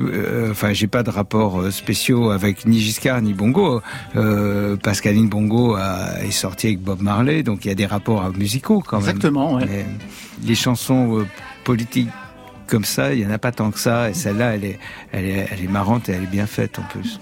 [0.00, 3.82] euh, enfin, j'ai pas de rapport euh, spéciaux avec ni Giscard ni Bongo.
[4.16, 8.32] Euh, Pascaline Bongo a, est sortie avec Bob Marley, donc il y a des rapports
[8.34, 9.08] musicaux quand même.
[9.08, 9.84] Exactement, ouais.
[10.46, 11.26] Les chansons euh,
[11.64, 12.08] politiques
[12.66, 14.10] comme ça, il y en a pas tant que ça.
[14.10, 14.78] Et celle-là, elle est,
[15.12, 17.20] elle est, elle est marrante et elle est bien faite en plus.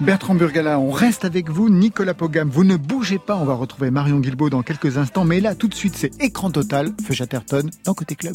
[0.00, 1.70] Bertrand Burgala, on reste avec vous.
[1.70, 3.36] Nicolas Pogam, vous ne bougez pas.
[3.36, 5.24] On va retrouver Marion Guilbault dans quelques instants.
[5.24, 6.92] Mais là, tout de suite, c'est écran total.
[7.06, 8.34] Feu Chatterton dans Côté Club.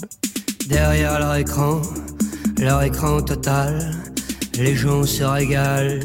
[0.67, 1.81] Derrière leur écran,
[2.57, 3.91] leur écran total,
[4.55, 5.99] les gens se régalent.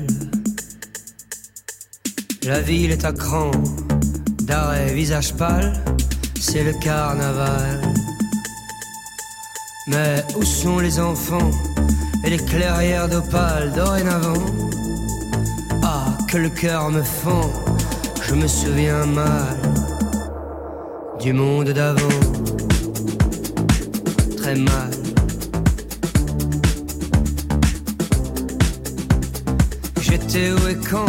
[2.43, 3.51] La ville est à cran,
[4.43, 5.73] d'arrêt visage pâle,
[6.39, 7.81] c'est le carnaval.
[9.87, 11.51] Mais où sont les enfants
[12.25, 14.45] et les clairières d'opale dorénavant?
[15.83, 17.51] Ah, que le cœur me fend,
[18.29, 19.57] je me souviens mal
[21.19, 22.09] du monde d'avant
[30.01, 31.05] J'étais où et quand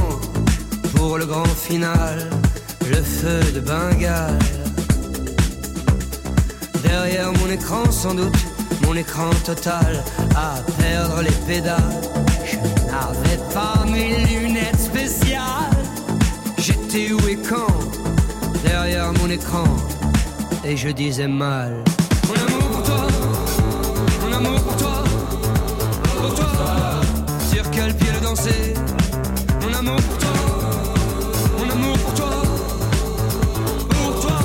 [0.96, 2.30] pour le grand final,
[2.88, 4.38] le feu de Bengale.
[6.84, 8.38] Derrière mon écran, sans doute,
[8.84, 10.04] mon écran total
[10.36, 12.02] à perdre les pédales.
[12.46, 12.58] Je
[12.92, 15.84] n'avais pas mes lunettes spéciales.
[16.60, 17.74] J'étais où et quand
[18.64, 19.64] derrière mon écran,
[20.64, 21.84] et je disais mal.
[24.46, 25.04] Amour pour toi,
[26.20, 26.52] pour toi.
[27.52, 28.74] Sur quel pied le danser
[29.62, 30.30] Mon amour pour toi,
[31.60, 32.32] mon amour pour toi,
[33.90, 34.40] pour toi.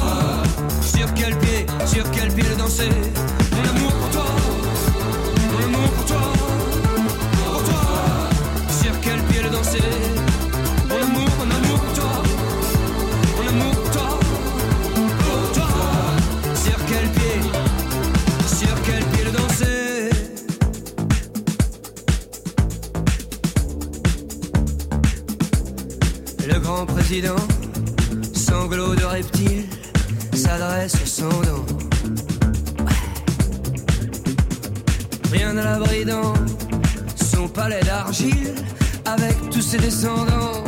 [0.82, 2.90] Sur quel pied, sur quel pied le danser
[27.06, 27.36] président,
[28.34, 29.64] sanglot de reptile,
[30.34, 31.66] s'adresse au sans dents.
[35.30, 36.34] Rien à l'abri dans
[37.14, 38.54] son palais d'argile,
[39.04, 40.64] avec tous ses descendants.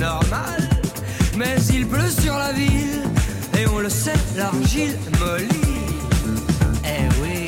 [0.00, 0.70] Normal,
[1.36, 3.02] mais il pleut sur la ville,
[3.58, 5.48] et on le sait, l'argile mollit.
[6.82, 7.44] Eh oui.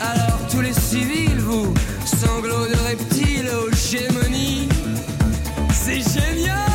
[0.00, 1.74] Alors tous les civils, vous,
[2.06, 4.68] sanglots de reptiles aux gémonies,
[6.14, 6.73] génial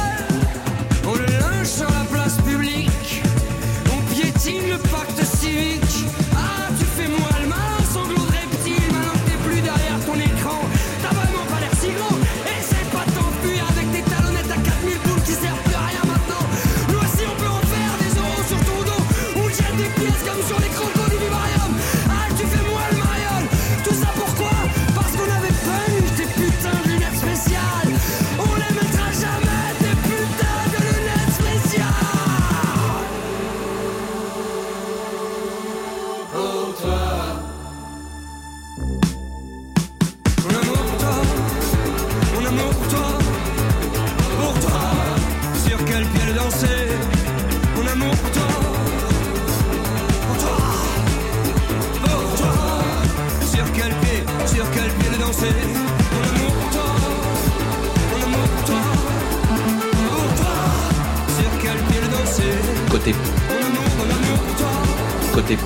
[65.42, 65.58] côté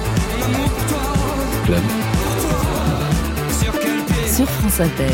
[1.65, 1.81] club.
[4.31, 5.09] Sur France Inter.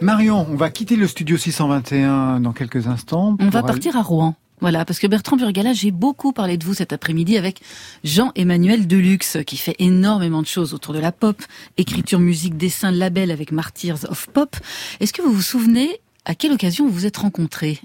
[0.00, 3.36] Marion, on va quitter le studio 621 dans quelques instants.
[3.40, 4.36] On va aller- partir à Rouen.
[4.62, 7.60] Voilà, parce que Bertrand Burgala, j'ai beaucoup parlé de vous cet après-midi avec
[8.04, 11.42] Jean-Emmanuel Deluxe, qui fait énormément de choses autour de la pop,
[11.76, 14.56] écriture, musique, dessin, label avec Martyrs of Pop.
[15.00, 17.80] Est-ce que vous vous souvenez à quelle occasion vous vous êtes rencontrés?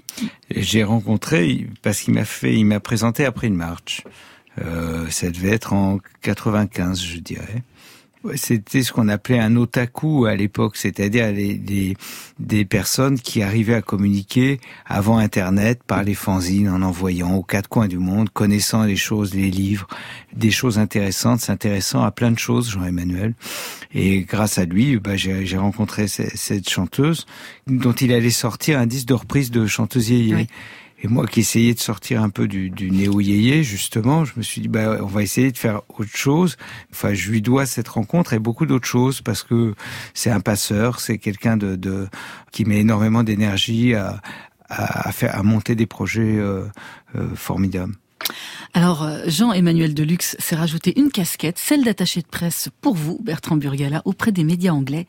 [0.50, 4.02] J'ai rencontré parce qu'il m'a fait, il m'a présenté après une marche.
[4.62, 7.62] Euh, ça devait être en 95, je dirais.
[8.34, 11.96] C'était ce qu'on appelait un otaku à l'époque, c'est-à-dire les-
[12.38, 17.70] des personnes qui arrivaient à communiquer avant Internet par les fanzines, en envoyant aux quatre
[17.70, 19.86] coins du monde, connaissant les choses, les livres,
[20.36, 23.32] des choses intéressantes, s'intéressant à plein de choses, Jean-Emmanuel.
[23.94, 27.24] Et grâce à lui, bah, j'ai rencontré ce- cette chanteuse
[27.66, 30.46] dont il allait sortir un disque de reprise de chanteuse yéyé.
[31.02, 34.60] Et moi qui essayais de sortir un peu du, du néo-yéyé, justement, je me suis
[34.60, 36.56] dit, bah, on va essayer de faire autre chose.
[36.92, 39.74] Enfin, je lui dois cette rencontre et beaucoup d'autres choses parce que
[40.12, 42.06] c'est un passeur, c'est quelqu'un de, de,
[42.52, 44.20] qui met énormément d'énergie à,
[44.68, 46.64] à, à faire, à monter des projets euh,
[47.16, 47.94] euh, formidables.
[48.74, 53.56] Alors, euh, Jean-Emmanuel Deluxe s'est rajouté une casquette, celle d'attaché de presse pour vous, Bertrand
[53.56, 55.06] Burgala, auprès des médias anglais.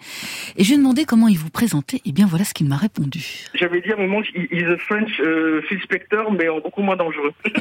[0.57, 2.01] Et je lui ai demandé comment il vous présentait.
[2.05, 3.47] Et bien voilà ce qu'il m'a répondu.
[3.53, 6.95] J'avais dit à un moment is a French euh, Phil Spector, mais en beaucoup moins
[6.95, 7.33] dangereux.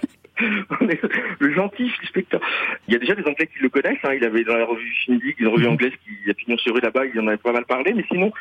[1.39, 2.41] Le gentil Phil Spector.
[2.89, 3.99] Il y a déjà des Anglais qui le connaissent.
[4.05, 4.15] Hein.
[4.15, 7.07] Il avait dans la revue Shindig, une revue anglaise qui a pignon sur rue là-bas,
[7.07, 7.93] il en avait pas mal parlé.
[7.95, 8.33] Mais sinon,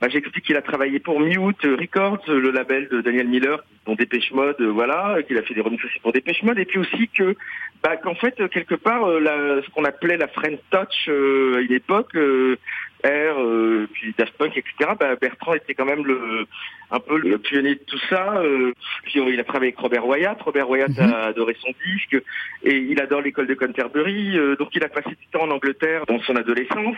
[0.00, 4.30] bah, j'explique qu'il a travaillé pour Mute Records, le label de Daniel Miller, dont Dépêche
[4.32, 6.58] Mode, euh, voilà, qu'il a fait des remixes aussi pour Dépêche Mode.
[6.58, 7.34] Et puis aussi que,
[7.82, 11.60] bah, qu'en fait, quelque part, euh, la- ce qu'on appelait la French Touch euh, à
[11.60, 12.56] une époque, euh,
[13.04, 14.90] R, euh, puis Daft Punk, etc.
[14.98, 16.46] Bah, Bertrand était quand même le,
[16.90, 18.38] un peu le pionnier de tout ça.
[18.38, 18.72] euh,
[19.04, 20.40] puis euh, il a travaillé avec Robert Wyatt.
[20.42, 22.16] Robert Wyatt a adoré son disque
[22.64, 24.36] et il adore l'école de Canterbury.
[24.38, 26.96] euh, donc il a passé du temps en Angleterre dans son adolescence.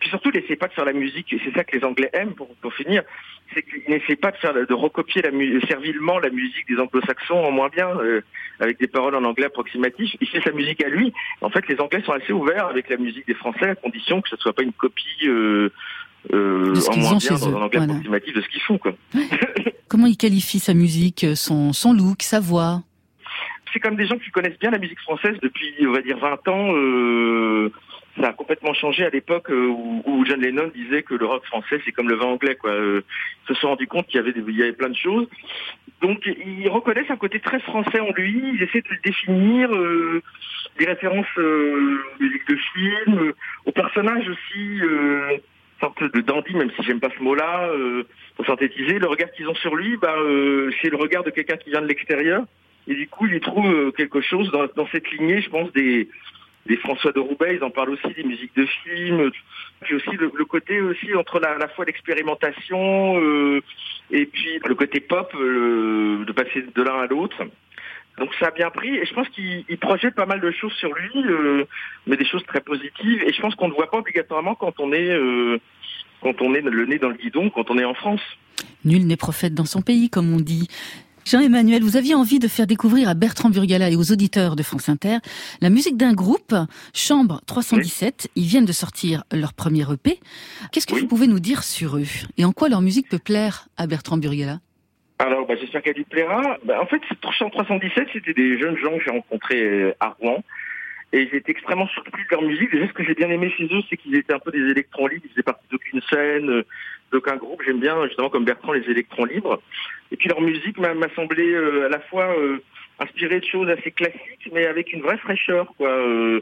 [0.00, 2.10] Puis surtout, il n'essaie pas de faire la musique, et c'est ça que les Anglais
[2.12, 3.02] aiment pour, pour finir,
[3.54, 5.30] c'est qu'il n'essaie pas de faire de recopier la
[5.66, 8.20] servilement la musique des Anglo-Saxons en moins bien, euh,
[8.60, 10.14] avec des paroles en anglais approximatif.
[10.20, 11.12] Il fait sa musique à lui.
[11.40, 14.28] En fait, les Anglais sont assez ouverts avec la musique des Français, à condition que
[14.28, 15.72] ce soit pas une copie euh,
[16.32, 17.82] euh, en moins bien dans eux, un voilà.
[17.84, 18.78] approximatif de ce qu'ils font.
[18.78, 18.94] Quoi.
[19.88, 22.82] Comment il qualifie sa musique, son, son look, sa voix?
[23.72, 26.48] C'est comme des gens qui connaissent bien la musique française depuis, on va dire, 20
[26.48, 26.74] ans.
[26.74, 27.72] euh,
[28.20, 31.44] ça a complètement changé à l'époque euh, où, où John Lennon disait que le rock
[31.46, 32.54] français, c'est comme le vin anglais.
[32.56, 32.70] Quoi.
[32.70, 33.00] Euh,
[33.48, 35.28] ils se sont rendus compte qu'il y avait, des- il y avait plein de choses.
[36.00, 38.40] Donc, ils reconnaissent un côté très français en lui.
[38.54, 39.72] Ils essaient de le définir.
[39.74, 40.22] euh,
[40.78, 43.32] des références euh, musique de film, euh,
[43.64, 44.80] au personnage aussi.
[44.82, 45.36] Euh,
[45.80, 48.04] sorte de dandy, même si j'aime pas ce mot-là, euh,
[48.36, 50.14] pour synthétiser, le regard qu'ils ont sur lui, bah,
[50.80, 52.44] c'est le regard de quelqu'un qui vient de l'extérieur.
[52.86, 56.08] Et du coup, il y trouve quelque chose dans, dans cette lignée, je pense, des,
[56.66, 59.30] des François de Roubaix, ils en parlent aussi, des musiques de films,
[59.82, 63.60] puis aussi le, côté aussi entre la, la fois l'expérimentation euh,
[64.10, 67.44] et puis le côté pop, euh, de passer de l'un à l'autre.
[68.18, 70.72] Donc ça a bien pris et je pense qu'il il projette pas mal de choses
[70.74, 71.64] sur lui, euh,
[72.06, 73.22] mais des choses très positives.
[73.26, 75.58] Et je pense qu'on ne voit pas obligatoirement quand on est euh,
[76.22, 78.20] quand on est le nez dans le guidon, quand on est en France.
[78.84, 80.68] Nul n'est prophète dans son pays, comme on dit.
[81.26, 84.90] Jean-Emmanuel, vous aviez envie de faire découvrir à Bertrand Burgala et aux auditeurs de France
[84.90, 85.18] Inter
[85.62, 86.54] la musique d'un groupe,
[86.92, 88.28] Chambre 317.
[88.36, 90.20] Ils viennent de sortir leur premier EP.
[90.70, 92.04] Qu'est-ce que vous pouvez nous dire sur eux
[92.36, 94.60] Et en quoi leur musique peut plaire à Bertrand Burgala?
[95.18, 96.58] Alors, bah, j'espère qu'elle lui plaira.
[96.64, 97.00] Bah, en fait,
[97.38, 100.44] Chambre 317, c'était des jeunes gens que j'ai rencontrés euh, à Rouen.
[101.14, 102.70] Et j'ai été extrêmement surpris de leur musique.
[102.70, 105.06] Déjà, ce que j'ai bien aimé chez eux, c'est qu'ils étaient un peu des électrons
[105.06, 105.22] libres.
[105.24, 106.64] Ils faisaient partie d'aucune scène,
[107.14, 107.62] d'aucun groupe.
[107.64, 109.62] J'aime bien, justement, comme Bertrand, les électrons libres.
[110.10, 112.58] Et puis leur musique m'a semblé euh, à la fois euh,
[112.98, 115.88] inspirée de choses assez classiques, mais avec une vraie fraîcheur, quoi.
[115.88, 116.40] Euh,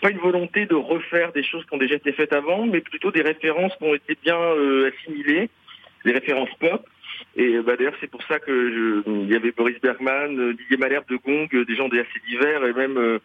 [0.00, 3.10] pas une volonté de refaire des choses qui ont déjà été faites avant, mais plutôt
[3.10, 5.48] des références qui ont été bien euh, assimilées,
[6.04, 6.84] des références pop.
[7.34, 11.16] Et bah, d'ailleurs, c'est pour ça que il y avait Boris Bergman, Didier Malherbe de
[11.16, 13.20] Gong, des gens des assez divers, et même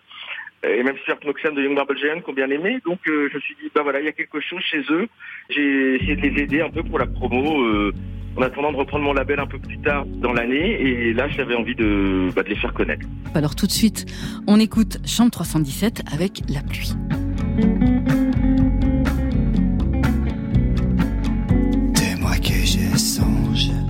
[0.63, 2.79] et même Stuart Moxham de Young Marble Giant qui ont bien aimé.
[2.85, 5.07] Donc euh, je me suis dit, bah voilà, il y a quelque chose chez eux.
[5.49, 7.93] J'ai essayé de les aider un peu pour la promo, euh,
[8.37, 10.79] en attendant de reprendre mon label un peu plus tard dans l'année.
[10.81, 13.05] Et là, j'avais envie de, bah, de les faire connaître.
[13.33, 14.05] Alors tout de suite,
[14.47, 16.93] on écoute Chambre 317 avec La pluie.
[21.95, 23.80] C'est moi que je songe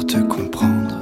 [0.00, 1.01] te comprendre.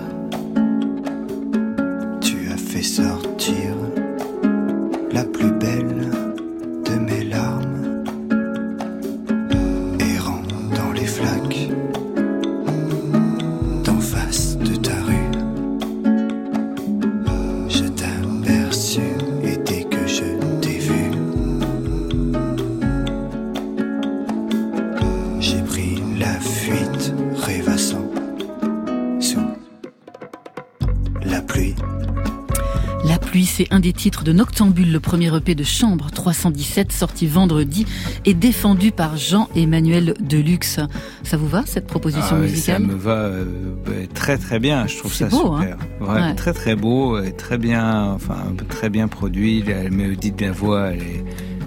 [34.01, 37.85] Titres de Noctambule, le premier EP de Chambre 317, sorti vendredi
[38.25, 40.81] et défendu par Jean-Emmanuel Deluxe.
[41.23, 43.45] Ça vous va, cette proposition Ah musicale Ça me va euh,
[43.85, 44.87] bah, très très bien.
[44.87, 45.77] Je trouve ça beau, super.
[45.77, 46.35] hein Ouais, Ouais.
[46.35, 48.39] Très très beau, et très bien, enfin
[48.71, 49.63] très bien produit.
[49.65, 51.25] La mélodie de la voix, elle est,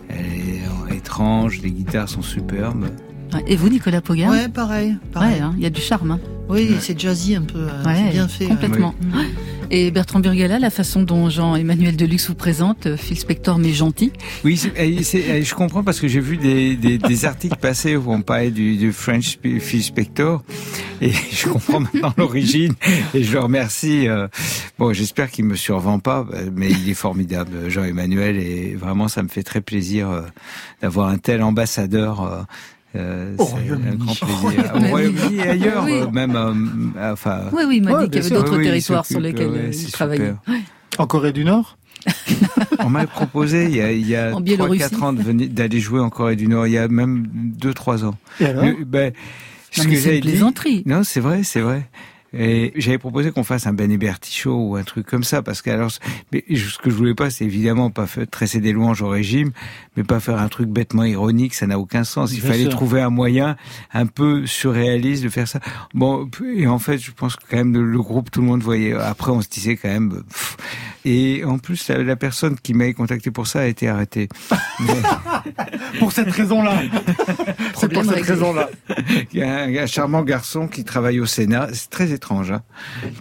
[0.10, 0.26] elle
[0.94, 1.62] est étrange.
[1.62, 2.88] Les guitares sont superbes.
[3.48, 4.96] Et vous, Nicolas Pogan Ouais, pareil.
[5.12, 5.36] pareil.
[5.36, 6.12] Ouais, hein, il y a du charme.
[6.12, 6.20] hein.
[6.50, 7.60] Oui, c'est jazzy un peu.
[7.60, 8.46] euh, Ouais, c'est bien fait.
[8.48, 8.94] Complètement.
[9.16, 9.26] ouais.
[9.76, 14.12] Et Bertrand Burgala, la façon dont Jean-Emmanuel Deluxe vous présente, euh, Phil Spector mais gentil.
[14.44, 14.72] Oui, c'est-
[15.18, 18.52] et je comprends parce que j'ai vu des, des, des articles passer où on parlait
[18.52, 20.44] du, du French Phil Spector
[21.02, 22.76] et je comprends maintenant l'origine
[23.16, 24.08] et je le remercie.
[24.08, 24.28] euh,
[24.78, 29.24] Bon, j'espère qu'il me survend pas, euh, mais il est formidable, Jean-Emmanuel, et vraiment ça
[29.24, 30.24] me fait très plaisir
[30.84, 32.46] d'avoir un tel ambassadeur.
[32.96, 33.88] Euh, Au c'est Royaume-Uni.
[33.92, 34.90] un grand plaisir.
[34.92, 35.92] Royaume-Uni et ailleurs, Oui.
[36.02, 37.42] euh, même, euh, enfin.
[37.52, 39.58] Oui, oui, il m'a Ouais, dit qu'il y avait d'autres Oui, territoires sur lesquels ouais,
[39.60, 40.34] euh, il travaillait.
[40.46, 40.62] super.
[41.00, 41.78] En Corée du Nord?
[42.80, 44.84] On m'a proposé il y a, il y a En Biélorussie.
[44.84, 47.28] 3-4 ans de venir- d'aller jouer en Corée du Nord, il y a même
[47.60, 48.16] 2-3 ans.
[48.42, 48.66] Et alors?
[48.66, 49.14] Le- ben,
[49.72, 50.84] ce Non, que mais c'est j'avais une dit- plaisanterie.
[50.86, 51.88] Non, c'est vrai, c'est vrai.
[52.34, 55.62] Et j'avais proposé qu'on fasse un Ben Héberti show ou un truc comme ça, parce
[55.62, 55.92] que alors,
[56.32, 59.52] mais ce que je voulais pas, c'est évidemment pas faire, tresser des louanges au régime,
[59.96, 62.34] mais pas faire un truc bêtement ironique, ça n'a aucun sens.
[62.34, 62.72] Il Bien fallait sûr.
[62.72, 63.56] trouver un moyen
[63.94, 65.60] un peu surréaliste de faire ça.
[65.94, 68.64] Bon, et en fait, je pense que quand même le, le groupe, tout le monde
[68.64, 68.94] voyait.
[68.94, 70.24] Après, on se disait quand même.
[70.24, 70.58] pff.
[71.06, 74.30] Et en plus, la, la personne qui m'avait contacté pour ça a été arrêtée.
[76.00, 76.82] Pour cette raison-là.
[77.76, 78.70] C'est pour cette raison-là.
[79.32, 81.68] Il y a un, un charmant garçon qui travaille au Sénat.
[81.74, 82.52] C'est très étrange.
[82.52, 82.62] Hein.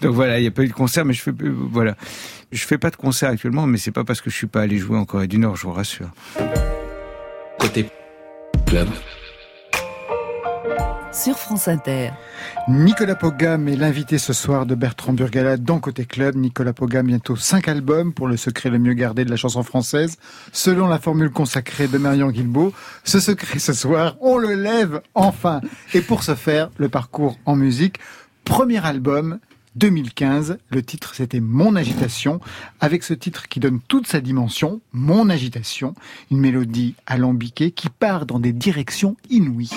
[0.00, 1.96] Donc voilà, il n'y a pas eu de concert, mais je fais euh, voilà,
[2.50, 4.78] je fais pas de concert actuellement, mais c'est pas parce que je suis pas allé
[4.78, 6.10] jouer en Corée du Nord, je vous rassure.
[7.58, 7.86] Côté
[8.66, 8.88] club.
[11.12, 12.10] Sur France Inter.
[12.68, 16.36] Nicolas Pogam est l'invité ce soir de Bertrand Burgala dans Côté Club.
[16.36, 20.16] Nicolas Pogam, bientôt cinq albums pour le secret le mieux gardé de la chanson française.
[20.52, 22.72] Selon la formule consacrée de Marion Guilbeault,
[23.04, 25.60] ce secret ce soir, on le lève enfin.
[25.92, 27.98] Et pour ce faire, le parcours en musique.
[28.44, 29.38] Premier album,
[29.76, 30.58] 2015.
[30.70, 32.40] Le titre, c'était Mon agitation.
[32.80, 35.94] Avec ce titre qui donne toute sa dimension, Mon agitation.
[36.30, 39.70] Une mélodie alambiquée qui part dans des directions inouïes.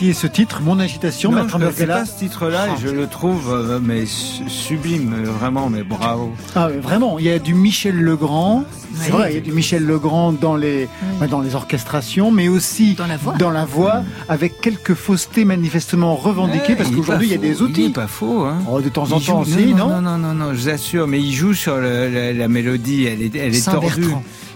[0.00, 3.06] Connaissiez ce titre, Mon agitation, Non, je Bertrand Burgala pas ce titre-là et je le
[3.06, 6.32] trouve euh, mais su- sublime, euh, vraiment, mais bravo.
[6.54, 8.64] Ah, mais vraiment, il y a du Michel Legrand.
[8.94, 9.18] C'est Oui.
[9.18, 10.88] vrai, il y a du Michel Legrand dans les,
[11.20, 12.96] ouais, dans les orchestrations, mais aussi
[13.38, 17.60] dans la voix, avec quelques faussetés manifestement revendiquées, Ouais, parce qu'aujourd'hui, il y a des
[17.60, 17.82] outils.
[17.84, 18.56] Il est pas faux, hein.
[18.70, 20.68] Oh, de temps en temps joue- aussi, non, non non, non, non, non, je vous
[20.70, 24.08] assure, mais il joue sur le- la, la mélodie, elle est, elle est tordue.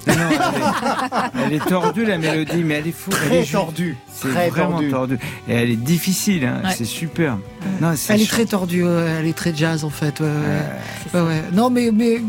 [0.07, 3.11] Non, non, elle, est, elle est tordue la mélodie, mais elle est fou.
[3.11, 4.91] Très elle est tordue, C'est très vraiment tordue.
[4.91, 5.19] tordue.
[5.49, 6.75] Et elle est difficile, hein, Ouais.
[6.77, 7.39] c'est super.
[7.81, 10.21] Non, Elle est très tordue, ouais, elle est très jazz en fait.
[10.21, 11.21] ouais, ouais.
[11.21, 11.43] Ouais, ouais.
[11.53, 12.21] Non mais, mais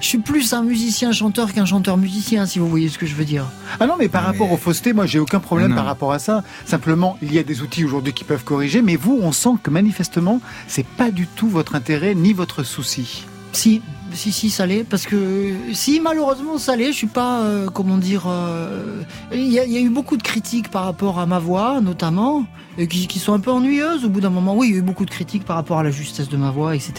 [0.00, 3.14] je suis plus un musicien chanteur qu'un chanteur musicien si vous voyez ce que je
[3.14, 3.44] veux dire.
[3.80, 5.76] Ah non, mais par rapport aux faussetés, moi, j'ai aucun problème Non.
[5.76, 6.42] par rapport à ça.
[6.64, 9.70] Simplement, il y a des outils aujourd'hui qui peuvent corriger, mais vous, on sent que
[9.70, 13.24] manifestement, c'est pas du tout votre intérêt ni votre souci.
[13.52, 13.82] Si,
[14.14, 14.84] si, si, ça l'est.
[14.84, 16.92] Parce que si, malheureusement, ça l'est.
[16.92, 18.24] Je suis pas, euh, comment dire.
[18.26, 19.02] euh,
[19.32, 21.80] Il y, a- il y a eu beaucoup de critiques par rapport à ma voix,
[21.80, 22.44] notamment,
[22.78, 24.56] et qui, qui sont un peu ennuyeuses au bout d'un moment.
[24.56, 26.50] Oui, il y a eu beaucoup de critiques par rapport à la justesse de ma
[26.50, 26.92] voix, etc.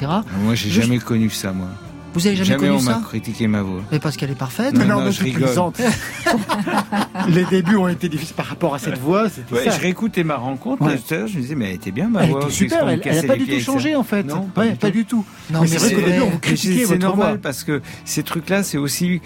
[0.43, 1.67] Moi, j'ai Je- jamais connu ça, moi.
[2.13, 3.81] Vous avez jamais connu on ça m'a critiqué ma voix.
[3.91, 4.73] Mais parce qu'elle est parfaite.
[4.73, 5.43] Non, non, je tu rigole.
[5.43, 5.79] plaisantes.
[7.29, 9.23] Les débuts ont été difficiles par rapport à cette voix.
[9.51, 9.71] Ouais, ça.
[9.71, 10.93] je réécoutais ma rencontre, Ouais.
[10.95, 12.39] là, tout à l'heure, je me disais, mais elle était bien ma Elle voix.
[12.39, 14.23] était qu'est-ce super, elle, elle a cassait pas du tout ça changé en fait.
[14.23, 15.25] Non, Ouais, pas du tout.
[15.51, 18.23] Non, mais mais c'est vrai qu'au début, on vous critiquait c'est- normal parce que ces
[18.23, 19.21] trucs-là, c'est aussi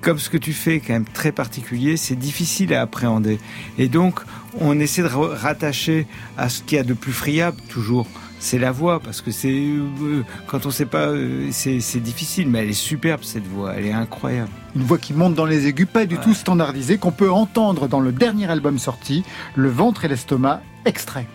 [0.00, 3.38] comme ce que tu fais, quand même très particulier, c'est difficile à appréhender.
[3.78, 4.20] Et donc,
[4.60, 6.06] on essaie de ra- rattacher
[6.36, 8.06] à ce qu'il y a de plus friable toujours.
[8.42, 12.48] C'est la voix, parce que c'est euh, quand on sait pas, euh, c'est c'est difficile,
[12.48, 14.50] mais elle est superbe cette voix, elle est incroyable.
[14.74, 18.00] Une voix qui monte dans les aigus, pas du tout standardisée, qu'on peut entendre dans
[18.00, 19.22] le dernier album sorti,
[19.54, 21.28] Le ventre et l'estomac, extrait.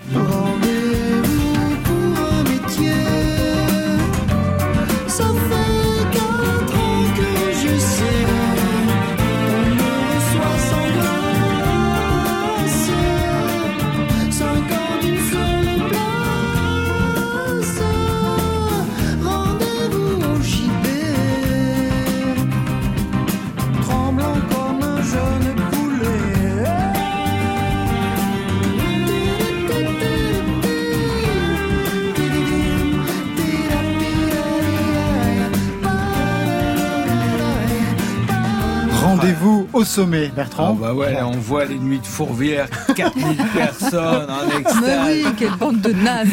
[39.88, 40.74] Sommet, Ah Bertrand.
[40.74, 44.82] bah ouais, là, on voit les nuits de Fourvière, 4000 personnes en extase.
[44.84, 46.28] Mais oui, quelle bande de nazes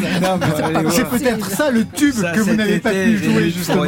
[0.91, 3.85] C'est peut-être ça le tube Ça, que vous n'avez pas pu jouer justement.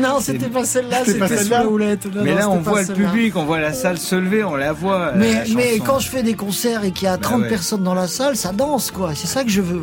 [0.00, 2.06] Non, c'était pas celle-là, C'est pas c'était sous celle-là la houlette.
[2.14, 4.54] Non, Mais non, là, on voit le public, on voit la salle se lever, on
[4.56, 5.12] la voit.
[5.16, 5.84] Mais, la mais chanson.
[5.84, 7.48] quand je fais des concerts et qu'il y a 30 ouais.
[7.48, 9.10] personnes dans la salle, ça danse, quoi.
[9.14, 9.82] C'est ça que je veux.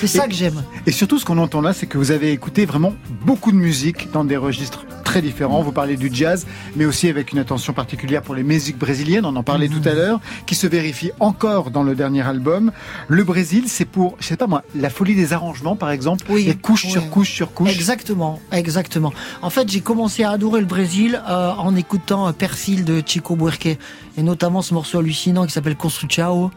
[0.00, 0.62] C'est ça Et- que j'aime.
[0.86, 2.94] Et surtout, ce qu'on entend là, c'est que vous avez écouté vraiment
[3.26, 5.60] beaucoup de musique dans des registres très différents.
[5.60, 9.26] Vous parlez du jazz, mais aussi avec une attention particulière pour les musiques brésiliennes.
[9.26, 12.72] On en parlait tout à l'heure, qui se vérifie encore dans le dernier album.
[13.08, 16.24] Le Brésil, c'est pour, je sais pas moi, la folie des arrangements, par exemple.
[16.30, 16.48] Oui.
[16.48, 17.68] Et couche sur couche sur couche.
[17.74, 19.12] Exactement, exactement.
[19.42, 23.36] En fait, j'ai commencé à adorer le Brésil euh, en écoutant euh, Perfil de Chico
[23.36, 23.66] Buarque
[24.16, 26.50] et notamment ce morceau hallucinant qui s'appelle Construchao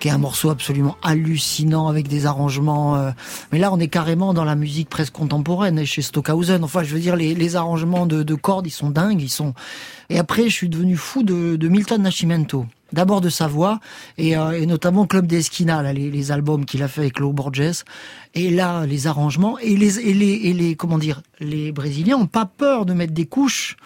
[0.00, 2.96] qui est un morceau absolument hallucinant avec des arrangements.
[2.96, 3.10] euh,
[3.52, 6.64] Mais là, on est carrément dans la musique presque contemporaine chez Stockhausen.
[6.64, 9.54] Enfin, je veux dire, les, les arrangements de, de cordes, ils sont dingues, ils sont.
[10.08, 12.66] Et après, je suis devenu fou de, de Milton Nascimento.
[12.92, 13.78] D'abord de sa voix
[14.18, 17.20] et, euh, et notamment Club des Esquina, là, les, les albums qu'il a fait avec
[17.20, 17.84] Lo Borges.
[18.34, 22.26] Et là, les arrangements et les et les et les comment dire, les Brésiliens ont
[22.26, 23.76] pas peur de mettre des couches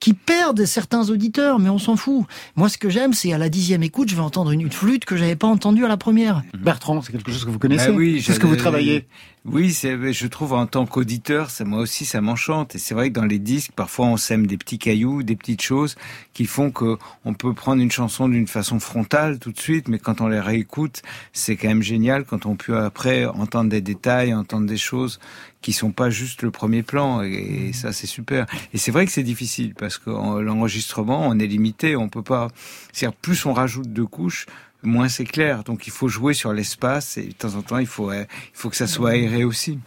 [0.00, 2.24] qui perdent certains auditeurs, mais on s'en fout.
[2.56, 5.16] Moi, ce que j'aime, c'est à la dixième écoute, je vais entendre une, flûte que
[5.16, 6.42] j'avais pas entendue à la première.
[6.58, 9.06] Bertrand, c'est quelque chose que vous connaissez Bah oui, C'est ce que vous travaillez.
[9.46, 12.74] Oui, c'est, je trouve en tant qu'auditeur, ça, moi aussi, ça m'enchante.
[12.74, 15.62] Et c'est vrai que dans les disques, parfois, on sème des petits cailloux, des petites
[15.62, 15.96] choses
[16.34, 19.98] qui font que on peut prendre une chanson d'une façon frontale tout de suite, mais
[19.98, 21.00] quand on les réécoute,
[21.32, 25.18] c'est quand même génial quand on peut après entendre des détails, entendre des choses
[25.62, 27.22] qui sont pas juste le premier plan.
[27.22, 28.46] Et, ça, c'est super.
[28.72, 32.22] Et c'est vrai que c'est difficile parce que en- l'enregistrement, on est limité, on peut
[32.22, 32.48] pas.
[32.92, 34.46] C'est-à-dire, plus on rajoute de couches,
[34.82, 35.64] moins c'est clair.
[35.64, 38.58] Donc il faut jouer sur l'espace et de temps en temps il faut euh, il
[38.58, 39.78] faut que ça soit aéré aussi.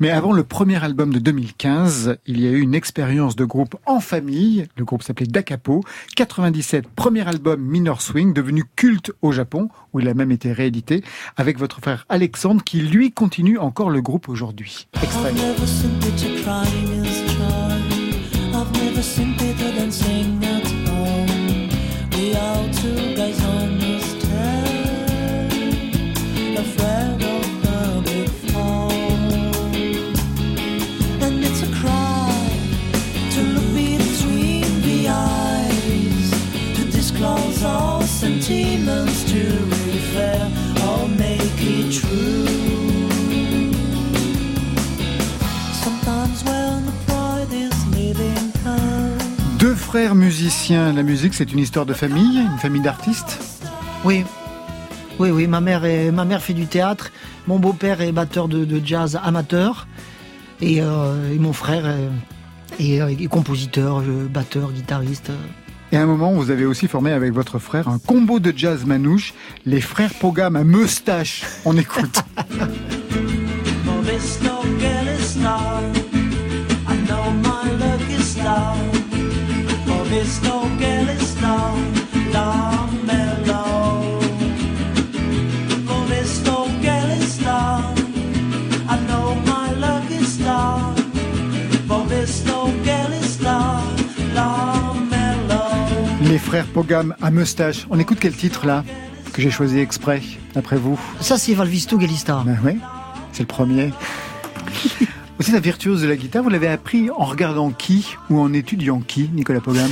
[0.00, 3.76] Mais avant le premier album de 2015, il y a eu une expérience de groupe
[3.86, 4.66] en famille.
[4.76, 5.82] Le groupe s'appelait Dakapo.
[6.14, 11.02] 97, premier album Minor Swing, devenu culte au Japon, où il a même été réédité,
[11.36, 14.88] avec votre frère Alexandre, qui lui continue encore le groupe aujourd'hui.
[15.02, 15.32] Extrait.
[49.86, 50.92] Frères musiciens.
[50.92, 53.38] La musique, c'est une histoire de famille, une famille d'artistes
[54.04, 54.24] Oui.
[55.20, 57.12] Oui, oui, ma mère, est, ma mère fait du théâtre.
[57.46, 59.86] Mon beau-père est batteur de, de jazz amateur.
[60.60, 61.86] Et, euh, et mon frère
[62.78, 65.30] est, est- est compositeur, euh, batteur, guitariste.
[65.92, 68.84] Et à un moment, vous avez aussi formé avec votre frère un combo de jazz
[68.84, 69.34] manouche,
[69.66, 71.44] les frères Pogam à moustache.
[71.64, 72.22] On écoute.
[96.22, 97.86] Les frères Pogam à moustache.
[97.88, 98.84] On écoute quel titre là
[99.32, 100.22] Que j'ai choisi exprès,
[100.54, 102.42] après vous Ça, c'est Valvisto Galista.
[102.44, 102.78] Ben oui,
[103.32, 103.92] c'est le premier.
[105.38, 109.00] Aussi la virtuose de la guitare, vous l'avez appris en regardant qui ou en étudiant
[109.00, 109.90] qui, Nicolas Pogam?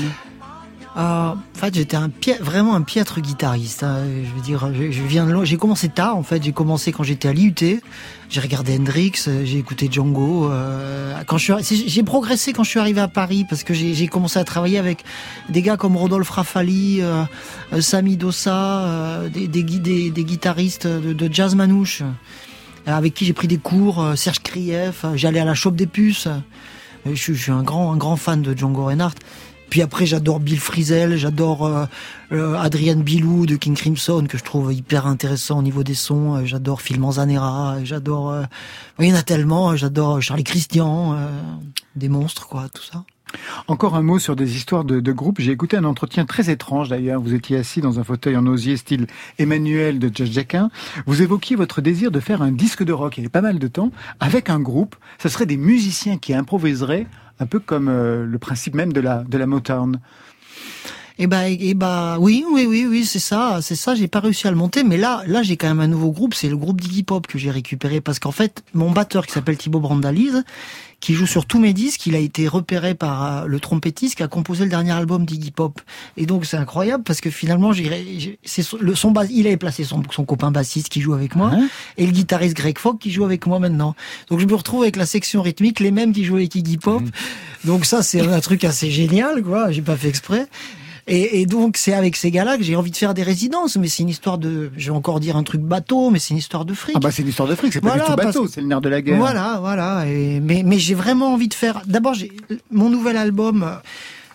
[0.97, 2.09] En fait, j'étais un
[2.41, 3.83] vraiment un piètre guitariste.
[3.83, 4.05] hein.
[4.25, 5.45] Je veux dire, je, viens de.
[5.45, 6.17] J'ai commencé tard.
[6.17, 7.55] En fait, j'ai commencé quand j'étais à l'IUT.
[8.31, 10.51] J'ai regardé Hendrix, euh, j'ai écouté Django.
[10.51, 14.07] euh, quand je suis, j'ai progressé quand je suis arrivé à Paris parce que j'ai
[14.09, 15.05] commencé à travailler avec
[15.49, 17.23] des gars comme Rodolphe Raffali, euh,
[17.73, 22.03] euh, Sami Dossa, des, des, gui- des, des guitaristes de, jazz manouche
[22.87, 24.05] avec qui j'ai pris des cours.
[24.17, 26.29] Serge Krief, j'allais à la Chope des Puces.
[27.07, 29.15] Je, je suis un grand, un grand fan de Django Reinhardt.
[29.71, 31.87] Puis après, j'adore Bill Frisell, j'adore euh,
[32.33, 36.37] euh, Adrian Bilou de King Crimson, que je trouve hyper intéressant au niveau des sons.
[36.37, 38.31] Euh, J'adore Phil Manzanera, j'adore...
[38.31, 38.45] euh,
[39.01, 41.17] Il y en a tellement, j'adore Charlie Christian,
[41.97, 43.05] des monstres, quoi, tout ça.
[43.67, 45.41] Encore un mot sur des histoires de, de groupe.
[45.41, 47.21] J'ai écouté un entretien très étrange d'ailleurs.
[47.21, 49.09] Vous étiez assis dans un fauteuil en osier style
[49.41, 50.71] Emmanuel de Josh Jacquin.
[51.07, 53.59] Vous évoquiez votre désir de faire un disque de rock, il y a pas mal
[53.59, 53.91] de temps,
[54.21, 54.95] avec un groupe.
[55.21, 57.09] Ce serait des musiciens qui improviseraient,
[57.41, 60.01] un peu comme euh, le principe même de la, de Motown.
[61.17, 63.95] Eh ben, eh ben, oui, oui, oui, oui, c'est ça, c'est ça.
[63.95, 66.35] J'ai pas réussi à le monter, mais là, là, j'ai quand même un nouveau groupe.
[66.35, 69.57] C'est le groupe d'Iggy Pop que j'ai récupéré parce qu'en fait, mon batteur qui s'appelle
[69.57, 70.43] Thibaut Brandalise,
[71.05, 74.23] qui joue sur tous mes disques, il a été repéré par euh, le trompettiste qui
[74.23, 75.83] a composé le dernier album d'Iggy Pop.
[76.17, 77.73] Et donc, c'est incroyable parce que finalement,
[78.43, 81.37] c'est son- le son bas, il avait placé son, son copain bassiste qui joue avec
[81.37, 81.51] moi
[81.99, 83.95] et le guitariste Greg Fogg qui joue avec moi maintenant.
[84.31, 87.03] Donc, je me retrouve avec la section rythmique, les mêmes qui jouent avec Iggy Pop.
[87.65, 89.71] Donc ça, c'est un truc assez génial, quoi.
[89.71, 90.47] J'ai pas fait exprès.
[91.07, 93.89] Et, et donc c'est avec ces gars-là que j'ai envie de faire des résidences, mais
[93.89, 96.65] c'est une histoire de, je vais encore dire un truc bateau, mais c'est une histoire
[96.65, 96.95] de fric.
[96.97, 98.67] Ah bah c'est une histoire de fric, c'est pas Voilà, du tout bateau, c'est le
[98.69, 99.19] nerf de la guerre.
[99.19, 100.07] Voilà, voilà.
[100.07, 101.83] Et, mais mais j'ai vraiment envie de faire.
[101.87, 102.33] D'abord, j'ai
[102.71, 103.79] mon nouvel album.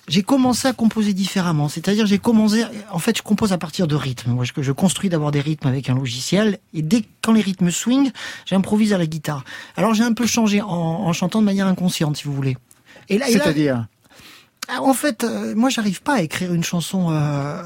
[0.07, 3.93] J'ai commencé à composer différemment, c'est-à-dire j'ai commencé, en fait, je compose à partir de
[3.93, 4.31] rythmes.
[4.31, 7.69] Moi, je, je construis d'abord des rythmes avec un logiciel, et dès quand les rythmes
[7.69, 8.09] swing,
[8.47, 9.43] j'improvise à la guitare.
[9.77, 12.57] Alors j'ai un peu changé en, en chantant de manière inconsciente, si vous voulez.
[13.07, 13.85] Et là, C'est-à-dire?
[14.77, 17.61] En fait, euh, moi, j'arrive pas à écrire une chanson euh,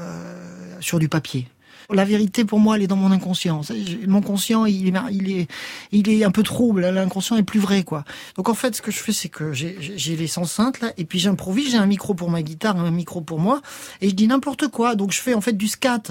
[0.80, 1.46] sur du papier.
[1.92, 3.60] La vérité, pour moi, elle est dans mon inconscient.
[4.06, 5.48] Mon conscient, il est, il est,
[5.92, 6.80] il est un peu trouble.
[6.88, 8.04] L'inconscient est plus vrai, quoi.
[8.36, 9.76] Donc, en fait, ce que je fais, c'est que j'ai-
[10.16, 11.72] les enceintes, là, et puis j'improvise.
[11.72, 13.60] J'ai un micro pour ma guitare, un micro pour moi,
[14.00, 14.94] et je dis n'importe quoi.
[14.94, 16.02] Donc, je fais, en fait, du scat.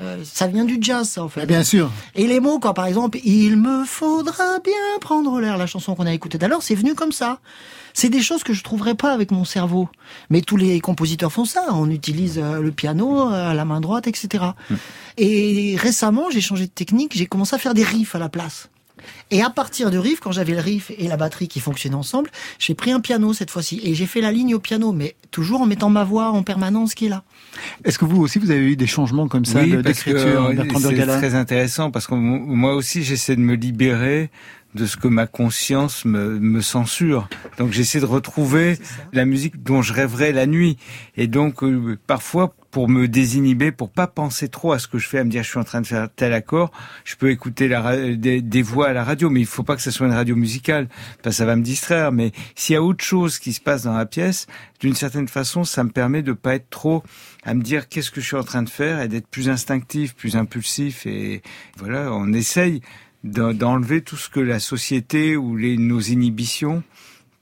[0.00, 1.44] Euh, ça vient du jazz, ça, en fait.
[1.46, 1.90] Bien sûr.
[2.14, 6.06] Et les mots, quand par exemple, il me faudra bien prendre l'air, la chanson qu'on
[6.06, 7.40] a écoutée l'heure, c'est venu comme ça.
[7.94, 9.88] C'est des choses que je trouverais pas avec mon cerveau.
[10.30, 11.66] Mais tous les compositeurs font ça.
[11.72, 14.44] On utilise euh, le piano euh, à la main droite, etc.
[15.18, 17.12] Et récemment, j'ai changé de technique.
[17.14, 18.70] J'ai commencé à faire des riffs à la place.
[19.30, 22.30] Et à partir du riff, quand j'avais le riff et la batterie qui fonctionnaient ensemble,
[22.58, 25.60] j'ai pris un piano cette fois-ci et j'ai fait la ligne au piano, mais toujours
[25.62, 27.22] en mettant ma voix en permanence qui est là.
[27.84, 31.06] Est-ce que vous aussi, vous avez eu des changements comme ça que, d'écriture, euh, c'est
[31.18, 34.30] très intéressant parce que mo- moi aussi j'essaie de me libérer
[34.74, 37.28] de ce que ma conscience me, me censure.
[37.58, 38.78] Donc j'essaie de retrouver
[39.12, 40.78] la musique dont je rêverais la nuit.
[41.18, 45.06] Et donc euh, parfois pour me désinhiber, pour pas penser trop à ce que je
[45.06, 46.72] fais, à me dire je suis en train de faire tel accord,
[47.04, 47.68] je peux écouter
[48.16, 50.88] des, voix à la radio, mais il faut pas que ce soit une radio musicale,
[51.22, 52.12] parce que ça va me distraire.
[52.12, 54.46] Mais s'il y a autre chose qui se passe dans la pièce,
[54.80, 57.02] d'une certaine façon, ça me permet de pas être trop
[57.44, 60.14] à me dire qu'est-ce que je suis en train de faire et d'être plus instinctif,
[60.14, 61.06] plus impulsif.
[61.06, 61.42] Et
[61.76, 62.80] voilà, on essaye
[63.22, 66.82] d'en- d'enlever tout ce que la société ou les, nos inhibitions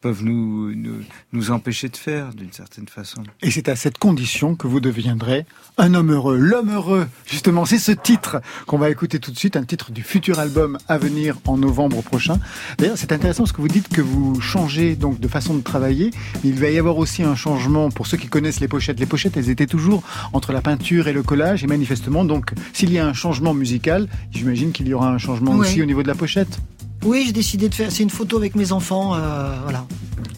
[0.00, 1.00] peuvent nous, nous,
[1.32, 3.22] nous empêcher de faire d'une certaine façon.
[3.42, 5.44] Et c'est à cette condition que vous deviendrez
[5.76, 6.38] un homme heureux.
[6.38, 10.02] L'homme heureux, justement, c'est ce titre qu'on va écouter tout de suite, un titre du
[10.02, 12.38] futur album à venir en novembre prochain.
[12.78, 16.10] D'ailleurs, c'est intéressant parce que vous dites que vous changez donc de façon de travailler,
[16.42, 18.98] mais il va y avoir aussi un changement pour ceux qui connaissent les pochettes.
[19.00, 22.90] Les pochettes, elles étaient toujours entre la peinture et le collage, et manifestement, donc, s'il
[22.90, 25.66] y a un changement musical, j'imagine qu'il y aura un changement Ouais.
[25.66, 26.58] aussi au niveau de la pochette.
[27.04, 27.90] Oui, j'ai décidé de faire.
[27.90, 29.86] C'est une photo avec mes enfants, euh, voilà,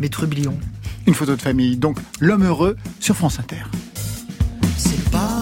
[0.00, 0.56] mes trublions.
[1.06, 3.62] Une photo de famille, donc L'homme heureux sur France Inter.
[4.76, 5.41] C'est pas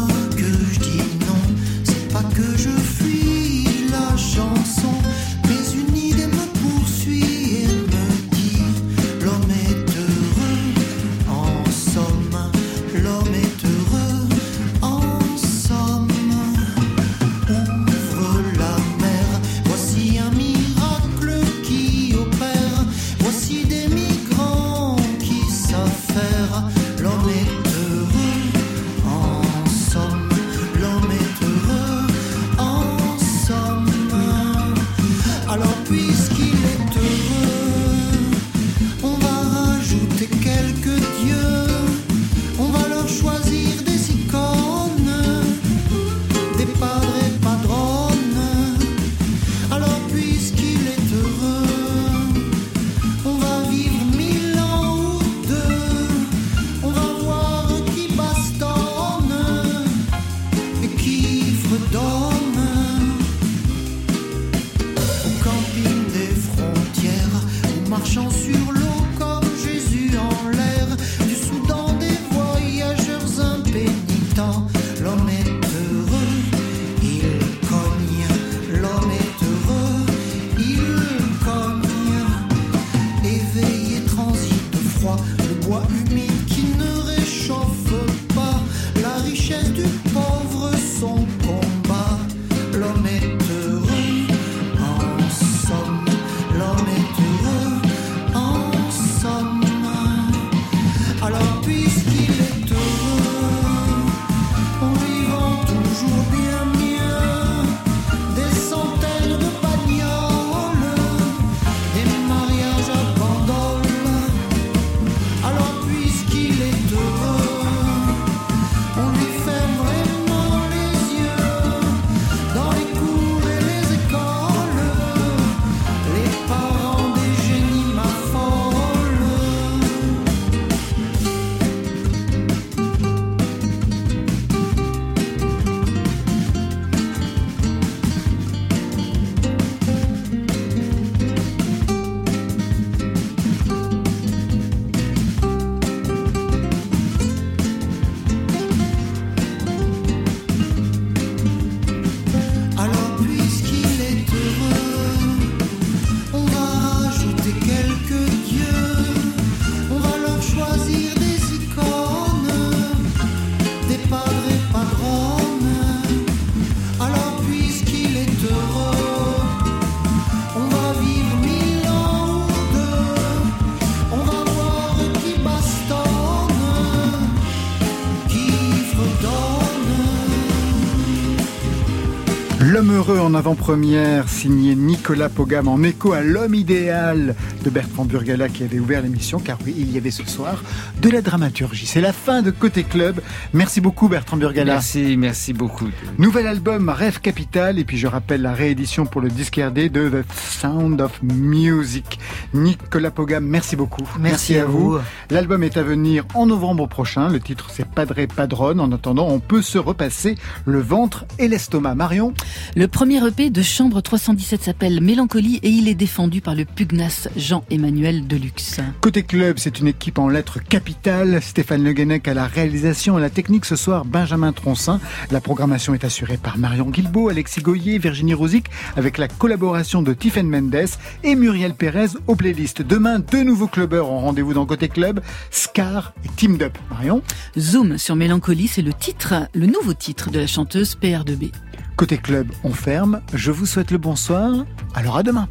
[183.40, 187.34] avant-première, signé Nicolas Pogam, en écho à l'homme idéal
[187.64, 190.62] de Bertrand Burgala qui avait ouvert l'émission, car oui, il y avait ce soir
[191.00, 191.86] de la dramaturgie.
[191.86, 193.22] C'est la fin de Côté Club.
[193.54, 194.74] Merci beaucoup Bertrand Burgala.
[194.74, 195.88] Merci, merci beaucoup.
[196.18, 200.10] Nouvel album Rêve Capital et puis je rappelle la réédition pour le disque RD de
[200.10, 202.18] The Sound of Music.
[202.52, 204.06] Nicolas Pogam, merci beaucoup.
[204.18, 204.98] Merci à vous.
[205.30, 207.30] L'album est à venir en novembre prochain.
[207.30, 208.80] Le titre c'est Padre Padrone.
[208.80, 210.34] En attendant, on peut se repasser
[210.66, 211.94] le ventre et l'estomac.
[211.94, 212.34] Marion?
[212.76, 217.28] Le premier EP de Chambre 317 s'appelle Mélancolie et il est défendu par le pugnace
[217.36, 218.80] Jean-Emmanuel Deluxe.
[219.00, 221.40] Côté club, c'est une équipe en lettres capitales.
[221.40, 224.98] Stéphane Le Guenec à la réalisation et la technique ce soir, Benjamin Troncin.
[225.30, 228.66] La programmation est assurée par Marion Guilbault, Alexis Goyer, Virginie Rosic,
[228.96, 230.88] avec la collaboration de Tiffen Mendes
[231.22, 232.82] et Muriel Pérez aux playlists.
[232.82, 235.20] Demain, deux nouveaux clubbeurs ont rendez-vous dans Côté Club,
[235.52, 236.78] Scar et Teamed Up.
[236.90, 237.22] Marion?
[237.56, 241.52] Zoom sur Mélancolie, c'est le titre, le nouveau titre de la chanteuse PR2B.
[242.00, 243.20] Côté Club, on ferme.
[243.34, 244.64] Je vous souhaite le bonsoir.
[244.94, 245.50] Alors à demain.